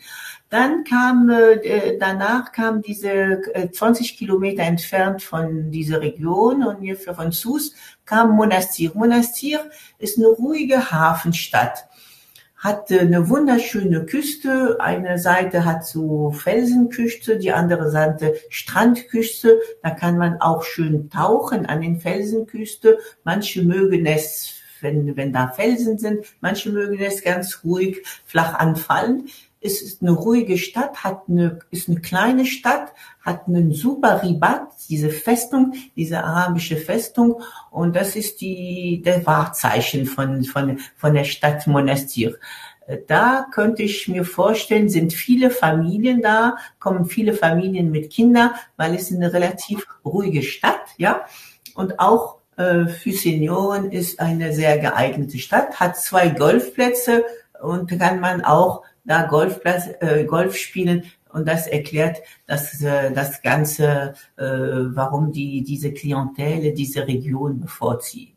Dann 0.51 0.83
kam 0.85 1.31
äh, 1.31 1.99
danach 1.99 2.53
kam 2.53 2.83
diese 2.83 3.09
äh, 3.55 3.71
20 3.71 4.17
Kilometer 4.17 4.63
entfernt 4.63 5.23
von 5.23 5.71
dieser 5.71 6.01
Region 6.01 6.65
ungefähr 6.65 7.15
von 7.15 7.33
Sus 7.33 7.75
kam 8.05 8.37
Monastir. 8.37 8.93
Monastir 8.95 9.71
ist 9.99 10.19
eine 10.19 10.29
ruhige 10.29 10.91
Hafenstadt 10.91 11.89
hat 12.59 12.91
eine 12.91 13.29
wunderschöne 13.29 14.05
Küste. 14.05 14.79
Eine 14.81 15.19
Seite 15.19 15.65
hat 15.65 15.87
so 15.87 16.33
Felsenküste, 16.33 17.39
die 17.39 17.53
andere 17.53 17.91
Seite 17.91 18.35
Strandküste. 18.51 19.61
Da 19.83 19.91
kann 19.91 20.19
man 20.19 20.41
auch 20.41 20.65
schön 20.65 21.09
tauchen 21.09 21.67
an 21.67 21.81
den 21.81 22.01
Felsenküste. 22.01 22.99
Manche 23.23 23.63
mögen 23.63 24.07
es, 24.07 24.55
wenn, 24.81 25.17
wenn 25.17 25.33
da 25.33 25.49
Felsen 25.49 25.99
sind. 25.99 26.27
Manche 26.41 26.71
mögen 26.71 26.99
es 27.01 27.23
ganz 27.23 27.61
ruhig 27.63 28.05
flach 28.27 28.55
anfallen. 28.55 29.29
Es 29.61 29.83
ist 29.83 30.03
eine 30.03 30.13
ruhige 30.13 30.57
Stadt, 30.57 31.03
hat 31.03 31.23
eine, 31.29 31.59
ist 31.71 31.89
eine 31.89 32.01
kleine 32.01 32.47
Stadt, 32.47 32.93
hat 33.21 33.49
einen 33.49 33.73
super 33.73 34.23
Ribat, 34.23 34.69
diese 34.89 35.11
Festung, 35.11 35.75
diese 35.97 36.23
arabische 36.23 36.77
Festung. 36.77 37.43
Und 37.71 37.97
das 37.97 38.15
ist 38.15 38.41
die, 38.41 39.03
der 39.05 39.27
Wahrzeichen 39.27 40.07
von, 40.07 40.45
von, 40.45 40.79
von 40.97 41.15
der 41.15 41.25
Stadt 41.25 41.67
Monastir. 41.67 42.37
Da 43.07 43.47
könnte 43.53 43.83
ich 43.83 44.09
mir 44.09 44.25
vorstellen, 44.25 44.89
sind 44.89 45.13
viele 45.13 45.51
Familien 45.51 46.23
da, 46.23 46.57
kommen 46.79 47.05
viele 47.05 47.35
Familien 47.35 47.91
mit 47.91 48.11
Kindern, 48.11 48.53
weil 48.77 48.95
es 48.95 49.13
eine 49.13 49.33
relativ 49.33 49.87
ruhige 50.05 50.43
Stadt, 50.43 50.81
ja. 50.97 51.27
Und 51.75 52.01
auch 52.01 52.39
äh, 52.57 52.87
für 52.87 53.13
Senioren 53.13 53.93
ist 53.93 54.21
eine 54.21 54.55
sehr 54.55 54.79
geeignete 54.79 55.39
Stadt, 55.39 55.79
hat 55.79 55.99
zwei 55.99 56.31
Golfplätze 56.31 57.25
und 57.61 57.91
kann 57.99 58.21
man 58.21 58.43
auch 58.43 58.83
da 59.09 59.23
Golfplatz, 59.23 59.89
äh, 60.01 60.25
Golf 60.25 60.57
spielen. 60.57 61.05
Und 61.31 61.49
das 61.49 61.67
erklärt 61.67 62.19
das, 62.47 62.81
äh, 62.83 63.11
das 63.13 63.43
Ganze, 63.43 64.15
äh, 64.37 64.45
warum 64.45 65.33
die, 65.33 65.63
diese 65.65 65.93
Klientele 65.93 66.73
diese 66.73 67.07
Region 67.07 67.61
bevorzieht. 67.61 68.37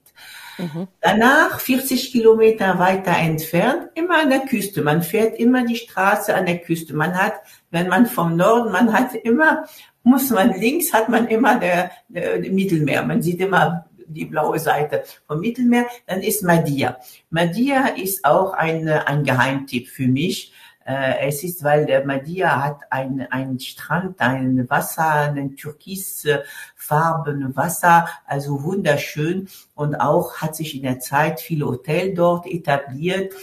Mhm. 0.58 0.88
Danach 1.00 1.60
40 1.60 2.12
Kilometer 2.12 2.80
weiter 2.80 3.16
entfernt, 3.18 3.90
immer 3.96 4.22
an 4.22 4.30
der 4.30 4.42
Küste. 4.42 4.82
Man 4.82 5.02
fährt 5.02 5.38
immer 5.40 5.66
die 5.66 5.76
Straße 5.76 6.34
an 6.34 6.46
der 6.46 6.60
Küste. 6.60 6.96
Man 6.96 7.16
hat, 7.16 7.34
wenn 7.70 7.88
man 7.88 8.06
vom 8.06 8.36
Norden, 8.36 8.72
man 8.72 8.94
hat 8.94 9.16
immer, 9.16 9.66
muss 10.04 10.30
man 10.30 10.54
links, 10.60 10.94
hat 10.94 11.10
man 11.10 11.28
immer 11.28 11.60
der, 11.60 11.92
der, 12.10 12.40
der 12.40 12.52
Mittelmeer. 12.52 13.04
Man 13.04 13.22
sieht 13.22 13.40
immer 13.40 13.86
die 14.08 14.26
blaue 14.26 14.60
Seite 14.60 15.04
vom 15.28 15.40
Mittelmeer. 15.40 15.88
Dann 16.06 16.22
ist 16.22 16.44
Madia. 16.44 16.98
Madia 17.30 17.88
ist 17.88 18.26
auch 18.26 18.54
ein, 18.54 18.88
ein 18.88 19.24
Geheimtipp 19.24 19.88
für 19.88 20.08
mich. 20.08 20.54
Äh, 20.86 21.28
es 21.28 21.44
ist, 21.44 21.64
weil 21.64 21.86
der 21.86 22.06
Madia 22.06 22.64
hat 22.64 22.82
einen 22.90 23.60
Strand, 23.60 24.20
ein 24.20 24.70
Wasser, 24.70 25.34
ein 25.34 25.56
türkisfarben 25.56 27.56
Wasser, 27.56 28.08
also 28.26 28.64
wunderschön. 28.64 29.48
Und 29.76 29.96
auch 29.96 30.38
hat 30.38 30.56
sich 30.56 30.76
in 30.76 30.84
der 30.84 31.00
Zeit 31.00 31.40
viele 31.40 31.66
Hotels 31.66 32.16
dort 32.16 32.48
etabliert 32.48 33.34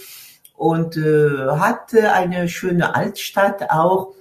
und 0.55 0.97
äh, 0.97 1.47
hat 1.51 1.93
eine 1.95 2.49
schöne 2.49 2.95
Altstadt 2.95 3.69
auch 3.69 4.13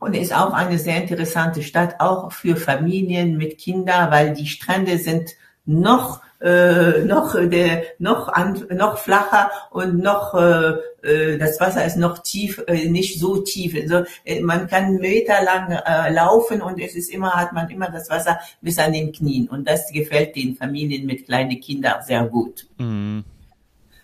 und 0.00 0.16
ist 0.16 0.34
auch 0.34 0.52
eine 0.52 0.78
sehr 0.78 1.00
interessante 1.00 1.62
Stadt, 1.62 2.00
auch 2.00 2.32
für 2.32 2.56
Familien 2.56 3.36
mit 3.36 3.58
Kindern, 3.58 4.10
weil 4.10 4.34
die 4.34 4.48
Strände 4.48 4.98
sind 4.98 5.30
noch 5.64 6.22
äh, 6.42 7.04
noch 7.04 7.34
der 7.34 7.84
noch 7.98 8.28
an, 8.28 8.66
noch 8.70 8.98
flacher 8.98 9.50
und 9.70 9.98
noch 9.98 10.34
äh, 10.34 10.72
äh, 11.02 11.38
das 11.38 11.60
Wasser 11.60 11.84
ist 11.84 11.96
noch 11.96 12.18
tief 12.18 12.62
äh, 12.66 12.88
nicht 12.88 13.20
so 13.20 13.38
tief 13.38 13.74
also 13.80 14.04
äh, 14.24 14.40
man 14.40 14.66
kann 14.66 14.96
meterlang 14.96 15.70
äh, 15.70 16.12
laufen 16.12 16.60
und 16.60 16.80
es 16.80 16.94
ist 16.94 17.10
immer 17.10 17.32
hat 17.32 17.52
man 17.52 17.70
immer 17.70 17.90
das 17.90 18.10
Wasser 18.10 18.40
bis 18.60 18.78
an 18.78 18.92
den 18.92 19.12
Knien 19.12 19.48
und 19.48 19.68
das 19.68 19.92
gefällt 19.92 20.34
den 20.34 20.56
Familien 20.56 21.06
mit 21.06 21.26
kleinen 21.26 21.60
Kindern 21.60 22.02
sehr 22.04 22.24
gut 22.24 22.66
mhm. 22.78 23.24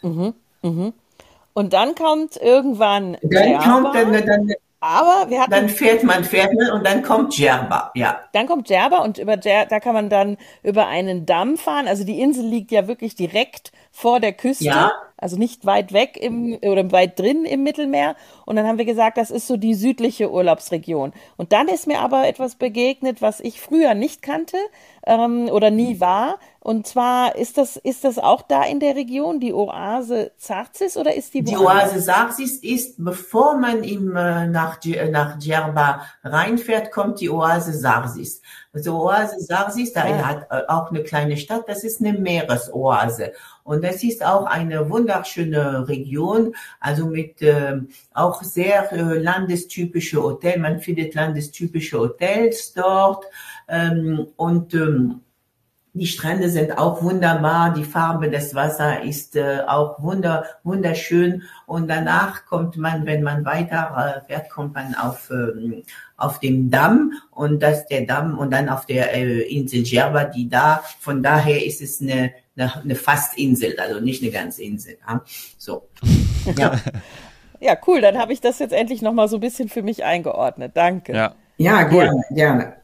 Mhm. 0.02 0.34
Mhm. 0.62 0.92
und 1.54 1.72
dann 1.72 1.94
kommt 1.96 2.36
irgendwann 2.36 3.16
dann 3.22 3.58
kommt 3.58 3.94
dann, 3.94 4.12
dann 4.12 4.52
aber 4.80 5.28
wir 5.28 5.40
hatten. 5.40 5.50
Dann 5.50 5.68
fährt 5.68 6.04
man, 6.04 6.24
fährt 6.24 6.52
man 6.54 6.70
und 6.70 6.86
dann 6.86 7.02
kommt 7.02 7.36
Djerba, 7.36 7.90
ja. 7.94 8.20
Dann 8.32 8.46
kommt 8.46 8.68
Djerba 8.68 8.98
und 8.98 9.18
über 9.18 9.36
Djer 9.36 9.66
da 9.66 9.80
kann 9.80 9.94
man 9.94 10.08
dann 10.08 10.36
über 10.62 10.86
einen 10.86 11.26
Damm 11.26 11.56
fahren. 11.56 11.88
Also 11.88 12.04
die 12.04 12.20
Insel 12.20 12.44
liegt 12.44 12.70
ja 12.70 12.86
wirklich 12.86 13.14
direkt 13.16 13.72
vor 13.90 14.20
der 14.20 14.32
Küste. 14.32 14.64
Ja. 14.64 14.92
Also 15.20 15.36
nicht 15.36 15.66
weit 15.66 15.92
weg 15.92 16.16
im, 16.16 16.56
oder 16.62 16.92
weit 16.92 17.18
drin 17.18 17.44
im 17.44 17.64
Mittelmeer. 17.64 18.14
Und 18.46 18.54
dann 18.54 18.68
haben 18.68 18.78
wir 18.78 18.84
gesagt, 18.84 19.18
das 19.18 19.32
ist 19.32 19.48
so 19.48 19.56
die 19.56 19.74
südliche 19.74 20.30
Urlaubsregion. 20.30 21.12
Und 21.36 21.52
dann 21.52 21.66
ist 21.66 21.88
mir 21.88 21.98
aber 21.98 22.28
etwas 22.28 22.54
begegnet, 22.54 23.20
was 23.20 23.40
ich 23.40 23.60
früher 23.60 23.94
nicht 23.94 24.22
kannte 24.22 24.56
ähm, 25.04 25.48
oder 25.50 25.72
nie 25.72 25.98
war. 25.98 26.38
Und 26.68 26.86
zwar 26.86 27.34
ist 27.34 27.56
das, 27.56 27.78
ist 27.78 28.04
das 28.04 28.18
auch 28.18 28.42
da 28.42 28.62
in 28.62 28.78
der 28.78 28.94
Region, 28.94 29.40
die 29.40 29.54
Oase 29.54 30.32
Zarzis 30.36 30.98
oder 30.98 31.14
ist 31.14 31.32
die 31.32 31.42
Die 31.42 31.56
Oase 31.56 31.98
Zarzis 31.98 32.58
ist, 32.58 33.02
bevor 33.02 33.56
man 33.56 33.82
im, 33.82 34.14
äh, 34.14 34.46
nach, 34.46 34.78
nach 35.10 35.38
Djerba 35.38 36.02
reinfährt, 36.22 36.90
kommt 36.90 37.22
die 37.22 37.30
Oase 37.30 37.72
Zarzis. 37.72 38.42
Also 38.74 39.00
Oase 39.02 39.38
Zarzis, 39.38 39.94
da 39.94 40.06
ja. 40.06 40.18
hat 40.18 40.46
äh, 40.50 40.68
auch 40.68 40.90
eine 40.90 41.02
kleine 41.04 41.38
Stadt, 41.38 41.62
das 41.68 41.84
ist 41.84 42.02
eine 42.02 42.12
Meeresoase. 42.12 43.32
Und 43.64 43.82
das 43.82 44.02
ist 44.04 44.22
auch 44.22 44.44
eine 44.44 44.90
wunderschöne 44.90 45.88
Region, 45.88 46.54
also 46.80 47.06
mit 47.06 47.40
äh, 47.40 47.80
auch 48.12 48.42
sehr 48.42 48.92
äh, 48.92 49.16
landestypische 49.16 50.22
Hotels. 50.22 50.58
Man 50.58 50.80
findet 50.80 51.14
landestypische 51.14 51.98
Hotels 51.98 52.74
dort. 52.74 53.24
Ähm, 53.68 54.26
und 54.36 54.74
ähm, 54.74 55.22
die 55.94 56.06
Strände 56.06 56.50
sind 56.50 56.78
auch 56.78 57.02
wunderbar, 57.02 57.72
die 57.72 57.84
Farbe 57.84 58.30
des 58.30 58.54
Wassers 58.54 59.04
ist 59.04 59.36
äh, 59.36 59.60
auch 59.66 60.02
wunder, 60.02 60.44
wunderschön 60.62 61.42
und 61.66 61.88
danach 61.88 62.46
kommt 62.46 62.76
man, 62.76 63.06
wenn 63.06 63.22
man 63.22 63.44
weiter 63.44 64.22
äh, 64.22 64.26
fährt, 64.26 64.50
kommt 64.50 64.74
man 64.74 64.94
auf, 64.94 65.30
ähm, 65.30 65.82
auf 66.16 66.40
dem 66.40 66.70
Damm 66.70 67.12
und 67.30 67.62
das 67.62 67.86
der 67.86 68.02
Damm 68.02 68.38
und 68.38 68.52
dann 68.52 68.68
auf 68.68 68.86
der 68.86 69.14
äh, 69.14 69.40
Insel 69.42 69.82
Djerba, 69.82 70.24
die 70.24 70.48
da, 70.48 70.82
von 71.00 71.22
daher 71.22 71.64
ist 71.64 71.80
es 71.80 72.00
eine, 72.00 72.32
eine, 72.56 72.74
eine 72.82 72.94
Fastinsel, 72.94 73.78
also 73.78 74.00
nicht 74.00 74.22
eine 74.22 74.30
ganze 74.30 74.62
Insel. 74.62 74.98
Ja? 75.08 75.22
So, 75.56 75.88
ja. 76.56 76.78
ja, 77.60 77.76
cool, 77.86 78.00
dann 78.00 78.18
habe 78.18 78.32
ich 78.32 78.40
das 78.40 78.58
jetzt 78.58 78.72
endlich 78.72 79.02
nochmal 79.02 79.28
so 79.28 79.38
ein 79.38 79.40
bisschen 79.40 79.68
für 79.68 79.82
mich 79.82 80.04
eingeordnet. 80.04 80.72
Danke. 80.74 81.14
Ja, 81.14 81.34
ja 81.56 81.82
gerne, 81.84 82.12
cool. 82.12 82.36
gerne 82.36 82.78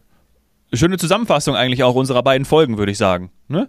schöne 0.77 0.99
Zusammenfassung 0.99 1.57
eigentlich 1.57 1.83
auch 1.83 1.95
unserer 1.95 2.23
beiden 2.23 2.45
Folgen, 2.45 2.79
würde 2.79 2.93
ich 2.93 2.99
sagen. 2.99 3.31
Ne? 3.49 3.69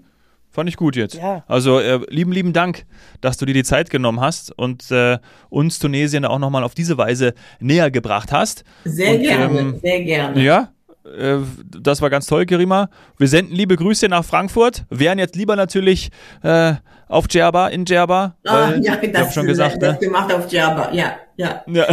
Fand 0.52 0.70
ich 0.70 0.78
gut 0.78 0.96
jetzt. 0.96 1.16
Ja. 1.16 1.44
Also 1.48 1.80
äh, 1.80 2.00
lieben, 2.10 2.32
lieben 2.32 2.54
Dank, 2.54 2.86
dass 3.20 3.36
du 3.36 3.46
dir 3.46 3.54
die 3.54 3.66
Zeit 3.66 3.90
genommen 3.90 4.22
hast 4.22 4.58
und 4.58 4.90
äh, 4.90 5.18
uns 5.50 5.80
Tunesien 5.80 6.24
auch 6.24 6.40
nochmal 6.40 6.64
auf 6.64 6.74
diese 6.74 6.98
Weise 6.98 7.34
näher 7.60 7.92
gebracht 7.92 8.32
hast. 8.32 8.64
Sehr 8.86 9.16
und, 9.16 9.22
gerne, 9.22 9.60
ähm, 9.60 9.80
sehr 9.82 10.02
gerne. 10.02 10.42
Ja, 10.42 10.70
äh, 11.06 11.40
das 11.78 12.02
war 12.02 12.10
ganz 12.10 12.26
toll, 12.28 12.46
Gerima. 12.46 12.90
Wir 13.18 13.28
senden 13.28 13.54
liebe 13.54 13.76
Grüße 13.76 14.08
nach 14.08 14.24
Frankfurt. 14.24 14.86
Wären 14.90 15.20
jetzt 15.20 15.36
lieber 15.36 15.58
natürlich 15.58 16.10
äh, 16.42 16.76
auf 17.10 17.28
Djerba, 17.28 17.68
in 17.68 17.84
Djerba. 17.84 18.36
Ah, 18.46 18.76
ja, 18.82 18.96
das, 18.96 19.34
schon 19.34 19.48
gesagt, 19.48 19.82
das 19.82 20.00
ne? 20.00 20.00
gemacht 20.00 20.34
auf 20.34 20.48
Djerba, 20.48 20.92
ja. 20.94 21.18
Ja. 21.38 21.64
ja. 21.68 21.86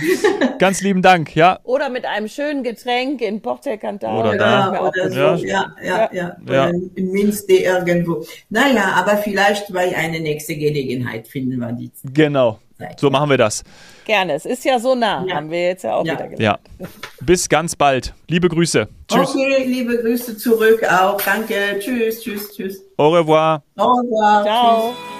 Ganz 0.58 0.82
lieben 0.82 1.02
Dank, 1.02 1.34
ja. 1.36 1.58
Oder 1.62 1.88
mit 1.88 2.04
einem 2.04 2.28
schönen 2.28 2.62
Getränk 2.62 3.20
in 3.20 3.40
Porto 3.40 3.76
Cantaro. 3.78 4.20
Oder, 4.20 4.36
da. 4.36 4.88
oder 4.88 5.10
so, 5.10 5.46
ja, 5.46 5.74
ja, 5.82 6.10
ja. 6.10 6.10
ja. 6.12 6.36
Oder 6.42 6.70
in 6.70 7.10
Minste 7.12 7.52
irgendwo. 7.54 8.24
Naja, 8.48 8.92
aber 8.96 9.16
vielleicht 9.16 9.72
bei 9.72 9.94
einer 9.96 10.18
nächsten 10.18 10.58
Gelegenheit 10.58 11.28
finden 11.28 11.58
wir 11.58 11.72
die. 11.72 11.90
Genau. 12.12 12.58
So 12.96 13.10
machen 13.10 13.30
wir 13.30 13.36
das. 13.36 13.62
Gerne. 14.04 14.34
Es 14.34 14.46
ist 14.46 14.64
ja 14.64 14.78
so 14.78 14.94
nah, 14.94 15.24
ja. 15.26 15.36
haben 15.36 15.50
wir 15.50 15.68
jetzt 15.68 15.84
ja 15.84 15.94
auch 15.94 16.04
ja. 16.04 16.14
wieder 16.14 16.28
gesagt. 16.28 16.68
Ja. 16.78 16.86
Bis 17.20 17.48
ganz 17.48 17.76
bald. 17.76 18.14
Liebe 18.28 18.48
Grüße. 18.48 18.88
Tschüss. 19.08 19.34
Okay, 19.34 19.64
liebe 19.66 19.98
Grüße 19.98 20.36
zurück 20.36 20.82
auch. 20.84 21.20
Danke. 21.20 21.78
Tschüss, 21.78 22.22
tschüss, 22.22 22.50
tschüss. 22.52 22.82
Au 22.96 23.10
revoir. 23.10 23.62
Au 23.76 23.92
revoir. 23.92 24.42
Ciao. 24.44 24.88
Tschüss. 24.88 25.19